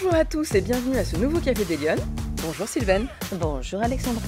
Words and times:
Bonjour 0.00 0.14
à 0.14 0.24
tous 0.24 0.54
et 0.54 0.60
bienvenue 0.60 0.96
à 0.96 1.04
ce 1.04 1.16
nouveau 1.16 1.40
Café 1.40 1.64
des 1.64 1.76
Lyonnes. 1.76 1.98
Bonjour 2.44 2.68
Sylvaine. 2.68 3.08
Bonjour 3.32 3.82
Alexandra. 3.82 4.22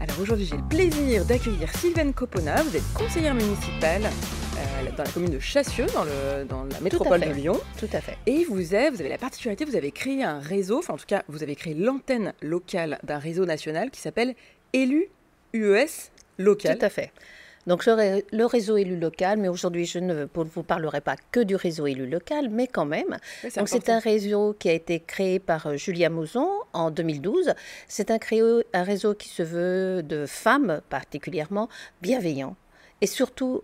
Alors 0.00 0.18
aujourd'hui 0.18 0.46
j'ai 0.46 0.56
le 0.56 0.66
plaisir 0.66 1.26
d'accueillir 1.26 1.68
Sylvaine 1.76 2.14
Copona. 2.14 2.62
Vous 2.62 2.74
êtes 2.74 2.92
conseillère 2.94 3.34
municipale 3.34 4.04
euh, 4.04 4.90
dans 4.96 5.02
la 5.04 5.10
commune 5.10 5.30
de 5.30 5.38
Chassieux, 5.38 5.84
dans, 5.92 6.04
le, 6.04 6.46
dans 6.46 6.64
la 6.64 6.80
métropole 6.80 7.20
de 7.20 7.32
Lyon. 7.32 7.60
Tout 7.78 7.90
à 7.92 8.00
fait. 8.00 8.16
Et 8.24 8.44
vous 8.44 8.72
avez, 8.72 8.88
vous 8.88 9.00
avez 9.00 9.10
la 9.10 9.18
particularité, 9.18 9.66
vous 9.66 9.76
avez 9.76 9.90
créé 9.90 10.24
un 10.24 10.38
réseau, 10.38 10.78
enfin 10.78 10.94
en 10.94 10.96
tout 10.96 11.04
cas 11.06 11.22
vous 11.28 11.42
avez 11.42 11.54
créé 11.54 11.74
l'antenne 11.74 12.32
locale 12.40 12.98
d'un 13.02 13.18
réseau 13.18 13.44
national 13.44 13.90
qui 13.90 14.00
s'appelle 14.00 14.34
Élu 14.72 15.08
UES 15.52 16.08
Local. 16.38 16.78
Tout 16.78 16.86
à 16.86 16.88
fait. 16.88 17.12
Donc 17.66 17.86
le 17.86 18.44
réseau 18.44 18.76
élu 18.76 18.98
local, 18.98 19.38
mais 19.38 19.48
aujourd'hui 19.48 19.84
je 19.84 19.98
ne 19.98 20.26
vous 20.32 20.62
parlerai 20.62 21.00
pas 21.00 21.16
que 21.30 21.40
du 21.40 21.56
réseau 21.56 21.86
élu 21.86 22.06
local, 22.06 22.48
mais 22.50 22.66
quand 22.66 22.86
même. 22.86 23.18
Donc 23.56 23.68
c'est 23.68 23.90
un 23.90 23.98
réseau 23.98 24.54
qui 24.58 24.68
a 24.68 24.72
été 24.72 25.00
créé 25.00 25.38
par 25.38 25.66
euh, 25.66 25.76
Julia 25.76 26.08
Mouzon 26.08 26.48
en 26.72 26.90
2012. 26.90 27.52
C'est 27.86 28.10
un, 28.10 28.18
un 28.72 28.82
réseau 28.82 29.14
qui 29.14 29.28
se 29.28 29.42
veut 29.42 30.02
de 30.02 30.26
femmes 30.26 30.80
particulièrement 30.88 31.68
bienveillant 32.00 32.56
et 33.00 33.06
surtout 33.06 33.62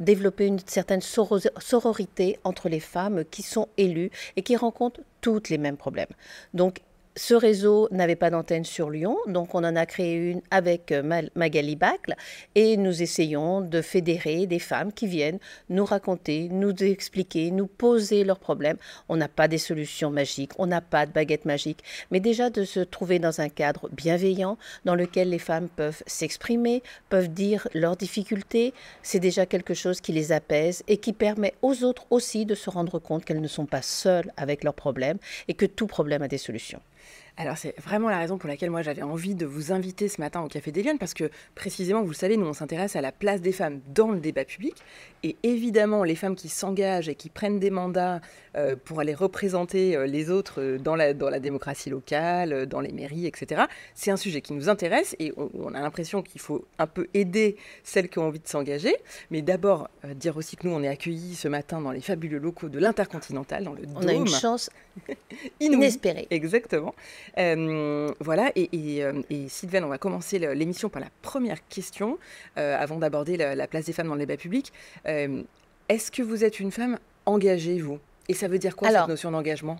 développer 0.00 0.46
une 0.46 0.58
certaine 0.66 1.00
sororité 1.00 2.38
entre 2.44 2.68
les 2.68 2.80
femmes 2.80 3.24
qui 3.30 3.42
sont 3.42 3.68
élues 3.76 4.10
et 4.36 4.42
qui 4.42 4.56
rencontrent 4.56 5.00
toutes 5.20 5.48
les 5.48 5.58
mêmes 5.58 5.76
problèmes. 5.76 6.06
Donc 6.54 6.80
ce 7.16 7.34
réseau 7.34 7.88
n'avait 7.92 8.14
pas 8.14 8.28
d'antenne 8.28 8.66
sur 8.66 8.90
Lyon, 8.90 9.16
donc 9.26 9.54
on 9.54 9.64
en 9.64 9.74
a 9.74 9.86
créé 9.86 10.16
une 10.16 10.42
avec 10.50 10.92
euh, 10.92 11.22
Magali 11.34 11.74
Bacle 11.74 12.14
et 12.54 12.76
nous 12.76 13.02
essayons 13.02 13.62
de 13.62 13.80
fédérer 13.80 14.46
des 14.46 14.58
femmes 14.58 14.92
qui 14.92 15.06
viennent 15.06 15.38
nous 15.70 15.86
raconter, 15.86 16.48
nous 16.50 16.74
expliquer, 16.82 17.50
nous 17.50 17.66
poser 17.66 18.22
leurs 18.22 18.38
problèmes. 18.38 18.76
On 19.08 19.16
n'a 19.16 19.28
pas 19.28 19.48
des 19.48 19.56
solutions 19.56 20.10
magiques, 20.10 20.52
on 20.58 20.66
n'a 20.66 20.82
pas 20.82 21.06
de 21.06 21.12
baguette 21.12 21.46
magique, 21.46 21.82
mais 22.10 22.20
déjà 22.20 22.50
de 22.50 22.64
se 22.64 22.80
trouver 22.80 23.18
dans 23.18 23.40
un 23.40 23.48
cadre 23.48 23.88
bienveillant 23.90 24.58
dans 24.84 24.94
lequel 24.94 25.30
les 25.30 25.38
femmes 25.38 25.68
peuvent 25.68 26.02
s'exprimer, 26.06 26.82
peuvent 27.08 27.32
dire 27.32 27.66
leurs 27.72 27.96
difficultés, 27.96 28.74
c'est 29.02 29.20
déjà 29.20 29.46
quelque 29.46 29.74
chose 29.74 30.02
qui 30.02 30.12
les 30.12 30.32
apaise 30.32 30.82
et 30.86 30.98
qui 30.98 31.14
permet 31.14 31.54
aux 31.62 31.82
autres 31.82 32.04
aussi 32.10 32.44
de 32.44 32.54
se 32.54 32.68
rendre 32.68 32.98
compte 32.98 33.24
qu'elles 33.24 33.40
ne 33.40 33.48
sont 33.48 33.66
pas 33.66 33.82
seules 33.82 34.30
avec 34.36 34.64
leurs 34.64 34.74
problèmes 34.74 35.18
et 35.48 35.54
que 35.54 35.64
tout 35.64 35.86
problème 35.86 36.20
a 36.20 36.28
des 36.28 36.38
solutions. 36.38 36.80
Alors 37.38 37.58
c'est 37.58 37.78
vraiment 37.78 38.08
la 38.08 38.18
raison 38.18 38.38
pour 38.38 38.48
laquelle 38.48 38.70
moi 38.70 38.80
j'avais 38.80 39.02
envie 39.02 39.34
de 39.34 39.44
vous 39.44 39.70
inviter 39.70 40.08
ce 40.08 40.22
matin 40.22 40.40
au 40.40 40.48
Café 40.48 40.72
des 40.72 40.82
Lyonnes 40.82 40.98
parce 40.98 41.12
que 41.12 41.30
précisément, 41.54 42.00
vous 42.00 42.10
le 42.10 42.14
savez, 42.14 42.38
nous 42.38 42.46
on 42.46 42.54
s'intéresse 42.54 42.96
à 42.96 43.02
la 43.02 43.12
place 43.12 43.42
des 43.42 43.52
femmes 43.52 43.80
dans 43.94 44.10
le 44.10 44.20
débat 44.20 44.46
public 44.46 44.74
et 45.22 45.36
évidemment 45.42 46.02
les 46.02 46.14
femmes 46.14 46.34
qui 46.34 46.48
s'engagent 46.48 47.10
et 47.10 47.14
qui 47.14 47.28
prennent 47.28 47.58
des 47.58 47.68
mandats 47.68 48.22
euh, 48.56 48.74
pour 48.82 49.00
aller 49.00 49.12
représenter 49.12 49.96
euh, 49.96 50.06
les 50.06 50.30
autres 50.30 50.62
euh, 50.62 50.78
dans 50.78 50.96
la, 50.96 51.12
dans 51.12 51.28
la 51.28 51.38
démocratie 51.38 51.90
locale, 51.90 52.64
dans 52.66 52.80
les 52.80 52.92
mairies, 52.92 53.26
etc. 53.26 53.64
C'est 53.94 54.10
un 54.10 54.16
sujet 54.16 54.40
qui 54.40 54.54
nous 54.54 54.70
intéresse 54.70 55.14
et 55.18 55.34
on, 55.36 55.74
a 55.74 55.80
l'impression 55.80 56.22
qu'il 56.22 56.40
faut 56.40 56.64
un 56.78 56.86
peu 56.86 57.06
aider 57.12 57.56
celles 57.84 58.08
qui 58.08 58.18
ont 58.18 58.28
envie 58.28 58.40
de 58.40 58.48
s'engager. 58.48 58.96
Mais 59.30 59.42
d'abord 59.42 59.90
dire 60.14 60.38
aussi 60.38 60.56
que 60.56 60.66
nous 60.66 60.74
on 60.74 60.82
est 60.82 60.88
accueillis 60.88 61.34
ce 61.34 61.48
matin 61.48 61.82
dans 61.82 61.90
les 61.90 62.00
fabuleux 62.00 62.38
locaux 62.38 62.70
de 62.70 62.78
l'Intercontinental, 62.78 63.64
dans 63.64 63.74
le 63.74 63.82
On 63.94 64.08
a 64.08 64.12
une 64.14 64.26
chance 64.26 64.70
inespérée. 65.60 66.26
Exactement. 66.30 66.94
Euh, 67.38 68.12
voilà, 68.20 68.50
et, 68.56 68.68
et, 68.72 69.04
euh, 69.04 69.22
Sylvain, 69.48 69.82
on 69.82 69.88
va 69.88 69.98
commencer 69.98 70.38
l'émission 70.38 70.88
par 70.88 71.00
la 71.00 71.08
première 71.22 71.66
question, 71.68 72.18
euh, 72.58 72.76
avant 72.78 72.96
d'aborder 72.96 73.36
la, 73.36 73.66
place 73.66 73.84
des 73.86 73.92
femmes 73.92 74.08
dans 74.08 74.14
le 74.14 74.20
débat 74.20 74.36
public. 74.36 74.72
Est-ce 75.04 76.10
que 76.10 76.22
vous 76.22 76.44
êtes 76.44 76.58
une 76.58 76.72
femme 76.72 76.98
engagée, 77.26 77.78
vous? 77.78 77.98
Et 78.28 78.34
ça 78.34 78.48
veut 78.48 78.58
dire 78.58 78.74
quoi 78.74 78.90
cette 78.90 79.08
notion 79.08 79.30
d'engagement? 79.30 79.78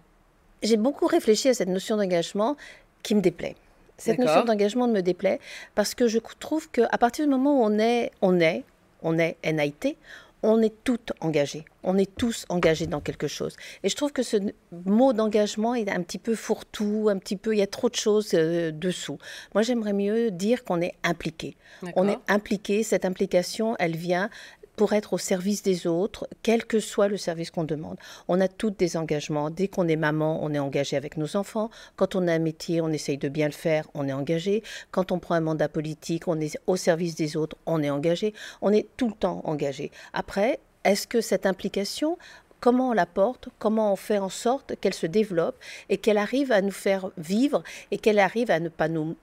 J'ai 0.63 0.77
beaucoup 0.77 1.07
réfléchi 1.07 1.49
à 1.49 1.55
cette 1.55 1.69
notion 1.69 1.97
d'engagement 1.97 2.57
qui 3.03 3.15
me 3.15 3.21
déplaît. 3.21 3.57
Cette 3.99 4.19
notion 4.19 4.45
d'engagement 4.45 4.89
me 4.89 5.01
déplaît 5.01 5.41
parce 5.75 5.95
que 5.95 6.06
je 6.06 6.19
trouve 6.39 6.69
qu'à 6.71 6.99
partir 6.99 7.25
du 7.25 7.31
moment 7.31 7.61
où 7.61 7.65
on 7.65 7.79
est, 7.79 8.12
on 8.21 8.41
est, 8.41 8.62
on 9.03 9.19
est 9.19 9.37
NIT, 9.45 9.97
on 10.43 10.63
est 10.63 10.75
toutes 10.85 11.13
engagées. 11.21 11.65
On 11.83 11.97
est 11.99 12.15
tous 12.17 12.47
engagés 12.49 12.87
dans 12.87 13.01
quelque 13.01 13.27
chose. 13.29 13.57
Et 13.83 13.89
je 13.89 13.97
trouve 13.97 14.13
que 14.13 14.23
ce 14.23 14.37
mot 14.85 15.13
d'engagement 15.13 15.75
est 15.75 15.89
un 15.89 16.03
petit 16.03 16.19
peu 16.19 16.35
fourre-tout, 16.35 17.09
un 17.11 17.19
petit 17.19 17.37
peu, 17.37 17.55
il 17.55 17.59
y 17.59 17.63
a 17.63 17.67
trop 17.67 17.89
de 17.89 17.95
choses 17.95 18.31
euh, 18.35 18.71
dessous. 18.71 19.19
Moi, 19.55 19.63
j'aimerais 19.63 19.93
mieux 19.93 20.31
dire 20.31 20.65
qu'on 20.65 20.81
est 20.81 20.95
impliqué. 21.03 21.57
On 21.95 22.09
est 22.09 22.19
impliqué. 22.29 22.83
Cette 22.83 23.05
implication, 23.05 23.77
elle 23.79 23.97
vient 23.97 24.31
pour 24.76 24.92
être 24.92 25.14
au 25.14 25.19
service 25.19 25.62
des 25.62 25.87
autres, 25.87 26.28
quel 26.42 26.64
que 26.64 26.78
soit 26.78 27.09
le 27.09 27.16
service 27.16 27.50
qu'on 27.50 27.64
demande. 27.64 27.97
On 28.28 28.41
a 28.41 28.48
toutes 28.48 28.78
des 28.78 28.97
engagements. 28.97 29.50
Dès 29.50 29.69
qu'on 29.69 29.88
est 29.88 29.97
maman, 29.97 30.38
on 30.42 30.53
est 30.54 30.59
engagé 30.59 30.97
avec 30.97 31.16
nos 31.16 31.37
enfants. 31.37 31.70
Quand 31.97 32.14
on 32.14 32.28
a 32.28 32.34
un 32.34 32.38
métier, 32.38 32.81
on 32.81 32.88
essaye 32.88 33.19
de 33.19 33.28
bien 33.28 33.47
le 33.47 33.53
faire, 33.53 33.88
on 33.94 34.06
est 34.06 34.12
engagé. 34.12 34.62
Quand 34.91 35.12
on 35.12 35.19
prend 35.19 35.34
un 35.34 35.41
mandat 35.41 35.69
politique, 35.69 36.28
on 36.28 36.41
est 36.41 36.59
au 36.66 36.76
service 36.76 37.14
des 37.14 37.37
autres, 37.37 37.56
on 37.66 37.82
est 37.82 37.91
engagé. 37.91 38.34
On 38.60 38.72
est 38.72 38.87
tout 38.97 39.09
le 39.09 39.14
temps 39.14 39.41
engagé. 39.44 39.91
Après, 40.12 40.60
est-ce 40.84 41.06
que 41.06 41.20
cette 41.20 41.47
implication, 41.47 42.19
comment 42.60 42.91
on 42.91 42.93
la 42.93 43.06
porte, 43.06 43.48
comment 43.58 43.93
on 43.93 43.97
fait 43.97 44.19
en 44.19 44.28
sorte 44.28 44.75
qu'elle 44.81 44.94
se 44.94 45.06
développe 45.06 45.56
et 45.88 45.97
qu'elle 45.97 46.19
arrive 46.19 46.53
à 46.53 46.60
nous 46.60 46.70
faire 46.70 47.10
vivre 47.16 47.62
et 47.91 47.98
qu'elle 47.98 48.19
arrive 48.19 48.50
à 48.50 48.60
ne 48.60 48.69
pas 48.69 48.88
nous 48.88 49.16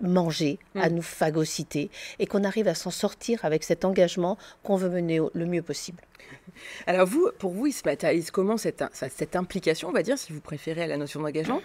manger, 0.00 0.58
à 0.74 0.88
mm. 0.88 0.94
nous 0.94 1.02
phagocyter, 1.02 1.90
et 2.18 2.26
qu'on 2.26 2.44
arrive 2.44 2.68
à 2.68 2.74
s'en 2.74 2.90
sortir 2.90 3.44
avec 3.44 3.64
cet 3.64 3.84
engagement 3.84 4.38
qu'on 4.62 4.76
veut 4.76 4.90
mener 4.90 5.20
le 5.32 5.46
mieux 5.46 5.62
possible. 5.62 6.02
Alors 6.86 7.06
vous, 7.06 7.30
pour 7.38 7.52
vous, 7.52 7.66
il 7.66 7.72
se 7.72 7.82
matérialise 7.84 8.30
comment 8.30 8.56
cette, 8.56 8.84
cette 8.92 9.36
implication, 9.36 9.88
on 9.88 9.92
va 9.92 10.02
dire, 10.02 10.18
si 10.18 10.32
vous 10.32 10.40
préférez 10.40 10.82
à 10.82 10.86
la 10.86 10.96
notion 10.96 11.20
d'engagement 11.20 11.60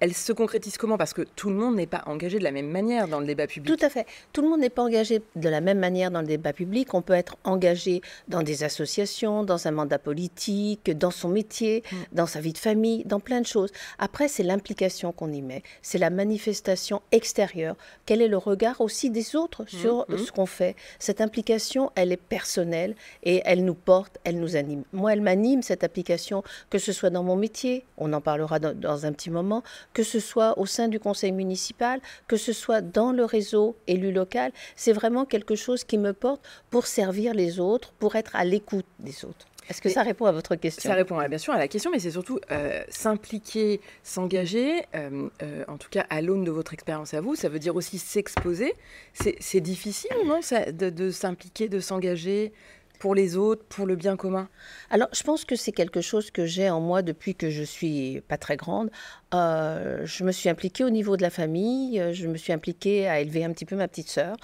elle 0.00 0.14
se 0.14 0.32
concrétise 0.32 0.76
comment? 0.76 0.96
Parce 0.96 1.12
que 1.12 1.22
tout 1.22 1.50
le 1.50 1.56
monde 1.56 1.76
n'est 1.76 1.86
pas 1.86 2.02
engagé 2.06 2.38
de 2.38 2.44
la 2.44 2.52
même 2.52 2.68
manière 2.68 3.08
dans 3.08 3.20
le 3.20 3.26
débat 3.26 3.46
public. 3.46 3.76
Tout 3.76 3.84
à 3.84 3.88
fait. 3.88 4.06
Tout 4.32 4.42
le 4.42 4.48
monde 4.48 4.60
n'est 4.60 4.70
pas 4.70 4.82
engagé 4.82 5.22
de 5.34 5.48
la 5.48 5.60
même 5.60 5.78
manière 5.78 6.10
dans 6.10 6.20
le 6.20 6.26
débat 6.26 6.52
public. 6.52 6.94
On 6.94 7.02
peut 7.02 7.14
être 7.14 7.36
engagé 7.44 8.00
dans 8.28 8.42
des 8.42 8.62
associations, 8.62 9.42
dans 9.42 9.66
un 9.66 9.70
mandat 9.72 9.98
politique, 9.98 10.96
dans 10.96 11.10
son 11.10 11.28
métier, 11.28 11.82
mm. 11.90 11.96
dans 12.12 12.26
sa 12.26 12.40
vie 12.40 12.52
de 12.52 12.58
famille, 12.58 13.04
dans 13.04 13.20
plein 13.20 13.40
de 13.40 13.46
choses. 13.46 13.70
Après, 13.98 14.28
c'est 14.28 14.42
l'implication 14.42 15.12
qu'on 15.12 15.32
y 15.32 15.42
met. 15.42 15.62
C'est 15.82 15.98
la 15.98 16.10
manifestation 16.10 17.02
extérieure. 17.10 17.76
Quel 18.06 18.22
est 18.22 18.28
le 18.28 18.38
regard 18.38 18.80
aussi 18.80 19.10
des 19.10 19.34
autres 19.34 19.64
mm, 19.64 19.66
sur 19.66 20.06
mm. 20.08 20.18
ce 20.18 20.32
qu'on 20.32 20.46
fait? 20.46 20.76
Cette 20.98 21.20
implication, 21.20 21.90
elle 21.96 22.12
est 22.12 22.16
personnelle 22.16 22.94
et 23.24 23.42
elle 23.44 23.64
nous 23.64 23.74
porte, 23.74 24.18
elle 24.24 24.38
nous 24.38 24.54
anime. 24.54 24.84
Moi, 24.92 25.12
elle 25.12 25.22
m'anime, 25.22 25.62
cette 25.62 25.82
application, 25.82 26.44
que 26.70 26.78
ce 26.78 26.92
soit 26.92 27.10
dans 27.10 27.24
mon 27.24 27.36
métier, 27.36 27.84
on 27.96 28.12
en 28.12 28.20
parlera 28.20 28.60
dans 28.60 29.06
un 29.06 29.12
petit 29.12 29.30
moment, 29.30 29.62
que 29.98 30.04
ce 30.04 30.20
soit 30.20 30.56
au 30.60 30.64
sein 30.64 30.86
du 30.86 31.00
conseil 31.00 31.32
municipal, 31.32 32.00
que 32.28 32.36
ce 32.36 32.52
soit 32.52 32.82
dans 32.82 33.10
le 33.10 33.24
réseau 33.24 33.74
élu 33.88 34.12
local. 34.12 34.52
C'est 34.76 34.92
vraiment 34.92 35.24
quelque 35.24 35.56
chose 35.56 35.82
qui 35.82 35.98
me 35.98 36.12
porte 36.12 36.40
pour 36.70 36.86
servir 36.86 37.34
les 37.34 37.58
autres, 37.58 37.90
pour 37.98 38.14
être 38.14 38.36
à 38.36 38.44
l'écoute 38.44 38.86
des 39.00 39.24
autres. 39.24 39.48
Est-ce 39.68 39.82
que 39.82 39.88
ça 39.88 40.04
répond 40.04 40.26
à 40.26 40.30
votre 40.30 40.54
question? 40.54 40.88
Ça 40.88 40.94
répond 40.94 41.20
bien 41.28 41.36
sûr 41.36 41.52
à 41.52 41.58
la 41.58 41.66
question, 41.66 41.90
mais 41.90 41.98
c'est 41.98 42.12
surtout 42.12 42.38
euh, 42.52 42.80
s'impliquer, 42.88 43.80
s'engager, 44.04 44.84
euh, 44.94 45.28
euh, 45.42 45.64
en 45.66 45.78
tout 45.78 45.88
cas 45.90 46.06
à 46.10 46.22
l'aune 46.22 46.44
de 46.44 46.52
votre 46.52 46.74
expérience 46.74 47.12
à 47.12 47.20
vous, 47.20 47.34
ça 47.34 47.48
veut 47.48 47.58
dire 47.58 47.74
aussi 47.74 47.98
s'exposer. 47.98 48.74
C'est 49.12 49.60
difficile, 49.60 50.12
non, 50.24 50.38
de, 50.40 50.90
de 50.90 51.10
s'impliquer, 51.10 51.68
de 51.68 51.80
s'engager 51.80 52.52
pour 52.98 53.14
les 53.14 53.36
autres, 53.36 53.64
pour 53.64 53.86
le 53.86 53.96
bien 53.96 54.16
commun 54.16 54.48
Alors, 54.90 55.08
je 55.12 55.22
pense 55.22 55.44
que 55.44 55.56
c'est 55.56 55.72
quelque 55.72 56.00
chose 56.00 56.30
que 56.30 56.46
j'ai 56.46 56.68
en 56.70 56.80
moi 56.80 57.02
depuis 57.02 57.34
que 57.34 57.50
je 57.50 57.62
suis 57.62 58.20
pas 58.28 58.36
très 58.36 58.56
grande. 58.56 58.90
Euh, 59.34 60.04
je 60.04 60.24
me 60.24 60.32
suis 60.32 60.48
impliquée 60.48 60.84
au 60.84 60.90
niveau 60.90 61.16
de 61.16 61.22
la 61.22 61.30
famille, 61.30 62.00
euh, 62.00 62.12
je 62.12 62.26
me 62.26 62.36
suis 62.36 62.52
impliquée 62.52 63.08
à 63.08 63.20
élever 63.20 63.44
un 63.44 63.52
petit 63.52 63.64
peu 63.64 63.76
ma 63.76 63.88
petite 63.88 64.08
sœur. 64.08 64.36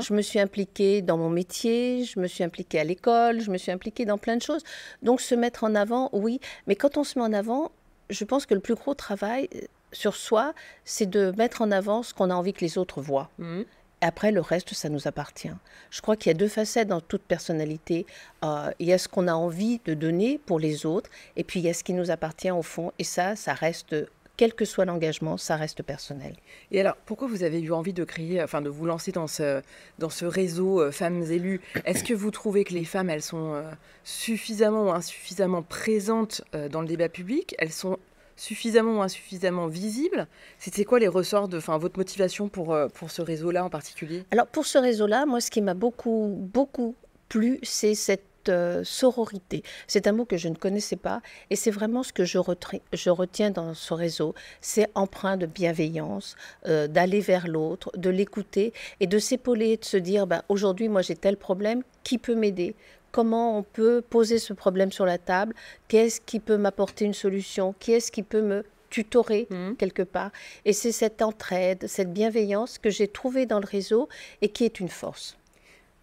Je 0.00 0.14
me 0.14 0.22
suis 0.22 0.40
impliquée 0.40 1.02
dans 1.02 1.16
mon 1.16 1.30
métier, 1.30 2.04
je 2.04 2.20
me 2.20 2.26
suis 2.26 2.44
impliquée 2.44 2.80
à 2.80 2.84
l'école, 2.84 3.40
je 3.40 3.50
me 3.50 3.58
suis 3.58 3.72
impliquée 3.72 4.04
dans 4.04 4.18
plein 4.18 4.36
de 4.36 4.42
choses. 4.42 4.62
Donc, 5.02 5.20
se 5.20 5.34
mettre 5.34 5.64
en 5.64 5.74
avant, 5.74 6.10
oui, 6.12 6.40
mais 6.66 6.76
quand 6.76 6.96
on 6.96 7.04
se 7.04 7.18
met 7.18 7.24
en 7.24 7.32
avant, 7.32 7.72
je 8.10 8.24
pense 8.24 8.46
que 8.46 8.54
le 8.54 8.60
plus 8.60 8.74
gros 8.74 8.94
travail 8.94 9.48
euh, 9.54 9.60
sur 9.92 10.14
soi, 10.16 10.54
c'est 10.84 11.08
de 11.08 11.32
mettre 11.36 11.62
en 11.62 11.70
avant 11.70 12.02
ce 12.02 12.14
qu'on 12.14 12.30
a 12.30 12.34
envie 12.34 12.52
que 12.52 12.64
les 12.64 12.78
autres 12.78 13.00
voient. 13.00 13.30
Mmh. 13.38 13.62
Après, 14.04 14.32
le 14.32 14.40
reste, 14.40 14.74
ça 14.74 14.88
nous 14.88 15.06
appartient. 15.06 15.52
Je 15.90 16.00
crois 16.00 16.16
qu'il 16.16 16.30
y 16.30 16.34
a 16.34 16.36
deux 16.36 16.48
facettes 16.48 16.88
dans 16.88 17.00
toute 17.00 17.22
personnalité. 17.22 18.04
Euh, 18.44 18.72
il 18.80 18.88
y 18.88 18.92
a 18.92 18.98
ce 18.98 19.06
qu'on 19.06 19.28
a 19.28 19.32
envie 19.32 19.80
de 19.84 19.94
donner 19.94 20.40
pour 20.44 20.58
les 20.58 20.86
autres, 20.86 21.08
et 21.36 21.44
puis 21.44 21.60
il 21.60 21.66
y 21.66 21.68
a 21.68 21.72
ce 21.72 21.84
qui 21.84 21.92
nous 21.92 22.10
appartient 22.10 22.50
au 22.50 22.62
fond. 22.62 22.90
Et 22.98 23.04
ça, 23.04 23.36
ça 23.36 23.54
reste 23.54 23.94
quel 24.36 24.54
que 24.54 24.64
soit 24.64 24.86
l'engagement, 24.86 25.36
ça 25.36 25.54
reste 25.54 25.84
personnel. 25.84 26.34
Et 26.72 26.80
alors, 26.80 26.96
pourquoi 27.06 27.28
vous 27.28 27.44
avez 27.44 27.60
eu 27.60 27.72
envie 27.72 27.92
de 27.92 28.02
créer, 28.02 28.42
enfin 28.42 28.60
de 28.60 28.68
vous 28.68 28.86
lancer 28.86 29.12
dans 29.12 29.28
ce, 29.28 29.62
dans 30.00 30.10
ce 30.10 30.24
réseau 30.24 30.80
euh, 30.80 30.90
femmes 30.90 31.22
élues? 31.22 31.60
Est-ce 31.84 32.02
que 32.02 32.14
vous 32.14 32.32
trouvez 32.32 32.64
que 32.64 32.74
les 32.74 32.84
femmes, 32.84 33.08
elles 33.08 33.22
sont 33.22 33.54
euh, 33.54 33.70
suffisamment 34.02 34.88
ou 34.88 34.90
insuffisamment 34.90 35.62
présentes 35.62 36.42
dans 36.72 36.80
le 36.80 36.88
débat 36.88 37.08
public? 37.08 37.54
Elles 37.58 37.70
sont 37.70 37.98
suffisamment 38.36 38.98
ou 38.98 39.02
insuffisamment 39.02 39.66
visible. 39.66 40.26
C'était 40.58 40.84
quoi 40.84 40.98
les 40.98 41.08
ressorts 41.08 41.48
de 41.48 41.58
enfin, 41.58 41.78
votre 41.78 41.98
motivation 41.98 42.48
pour, 42.48 42.72
euh, 42.72 42.88
pour 42.88 43.10
ce 43.10 43.22
réseau-là 43.22 43.64
en 43.64 43.70
particulier? 43.70 44.24
Alors 44.30 44.46
pour 44.46 44.66
ce 44.66 44.78
réseau-là, 44.78 45.26
moi 45.26 45.40
ce 45.40 45.50
qui 45.50 45.60
m'a 45.60 45.74
beaucoup, 45.74 46.34
beaucoup 46.38 46.94
plu, 47.28 47.58
c'est 47.62 47.94
cette 47.94 48.48
euh, 48.48 48.82
sororité. 48.84 49.62
C'est 49.86 50.06
un 50.06 50.12
mot 50.12 50.24
que 50.24 50.36
je 50.36 50.48
ne 50.48 50.54
connaissais 50.54 50.96
pas 50.96 51.22
et 51.50 51.56
c'est 51.56 51.70
vraiment 51.70 52.02
ce 52.02 52.12
que 52.12 52.24
je, 52.24 52.38
retiens 52.38 53.50
dans 53.50 53.74
ce 53.74 53.94
réseau. 53.94 54.34
C'est 54.60 54.88
empreint 54.94 55.36
de 55.36 55.46
bienveillance, 55.46 56.36
euh, 56.66 56.88
d'aller 56.88 57.20
vers 57.20 57.46
l'autre, 57.46 57.90
de 57.96 58.10
l'écouter 58.10 58.72
et 59.00 59.06
de 59.06 59.18
s'épauler, 59.18 59.76
de 59.76 59.84
se 59.84 59.96
dire 59.96 60.26
ben, 60.26 60.42
aujourd'hui, 60.48 60.88
moi 60.88 61.02
j'ai 61.02 61.16
tel 61.16 61.36
problème, 61.36 61.82
qui 62.02 62.18
peut 62.18 62.34
m'aider? 62.34 62.74
Comment 63.12 63.58
on 63.58 63.62
peut 63.62 64.02
poser 64.02 64.38
ce 64.38 64.52
problème 64.52 64.90
sur 64.90 65.06
la 65.06 65.18
table 65.18 65.54
Qu'est-ce 65.88 66.20
qui 66.20 66.40
peut 66.40 66.56
m'apporter 66.56 67.04
une 67.04 67.14
solution 67.14 67.74
Qui 67.78 67.92
est-ce 67.92 68.10
qui 68.10 68.22
peut 68.22 68.42
me 68.42 68.64
tutorer 68.92 69.48
mmh. 69.50 69.76
quelque 69.76 70.02
part. 70.02 70.30
Et 70.66 70.74
c'est 70.74 70.92
cette 70.92 71.22
entraide, 71.22 71.86
cette 71.88 72.12
bienveillance 72.12 72.78
que 72.78 72.90
j'ai 72.90 73.08
trouvée 73.08 73.46
dans 73.46 73.58
le 73.58 73.66
réseau 73.66 74.08
et 74.42 74.50
qui 74.50 74.64
est 74.64 74.80
une 74.80 74.90
force. 74.90 75.38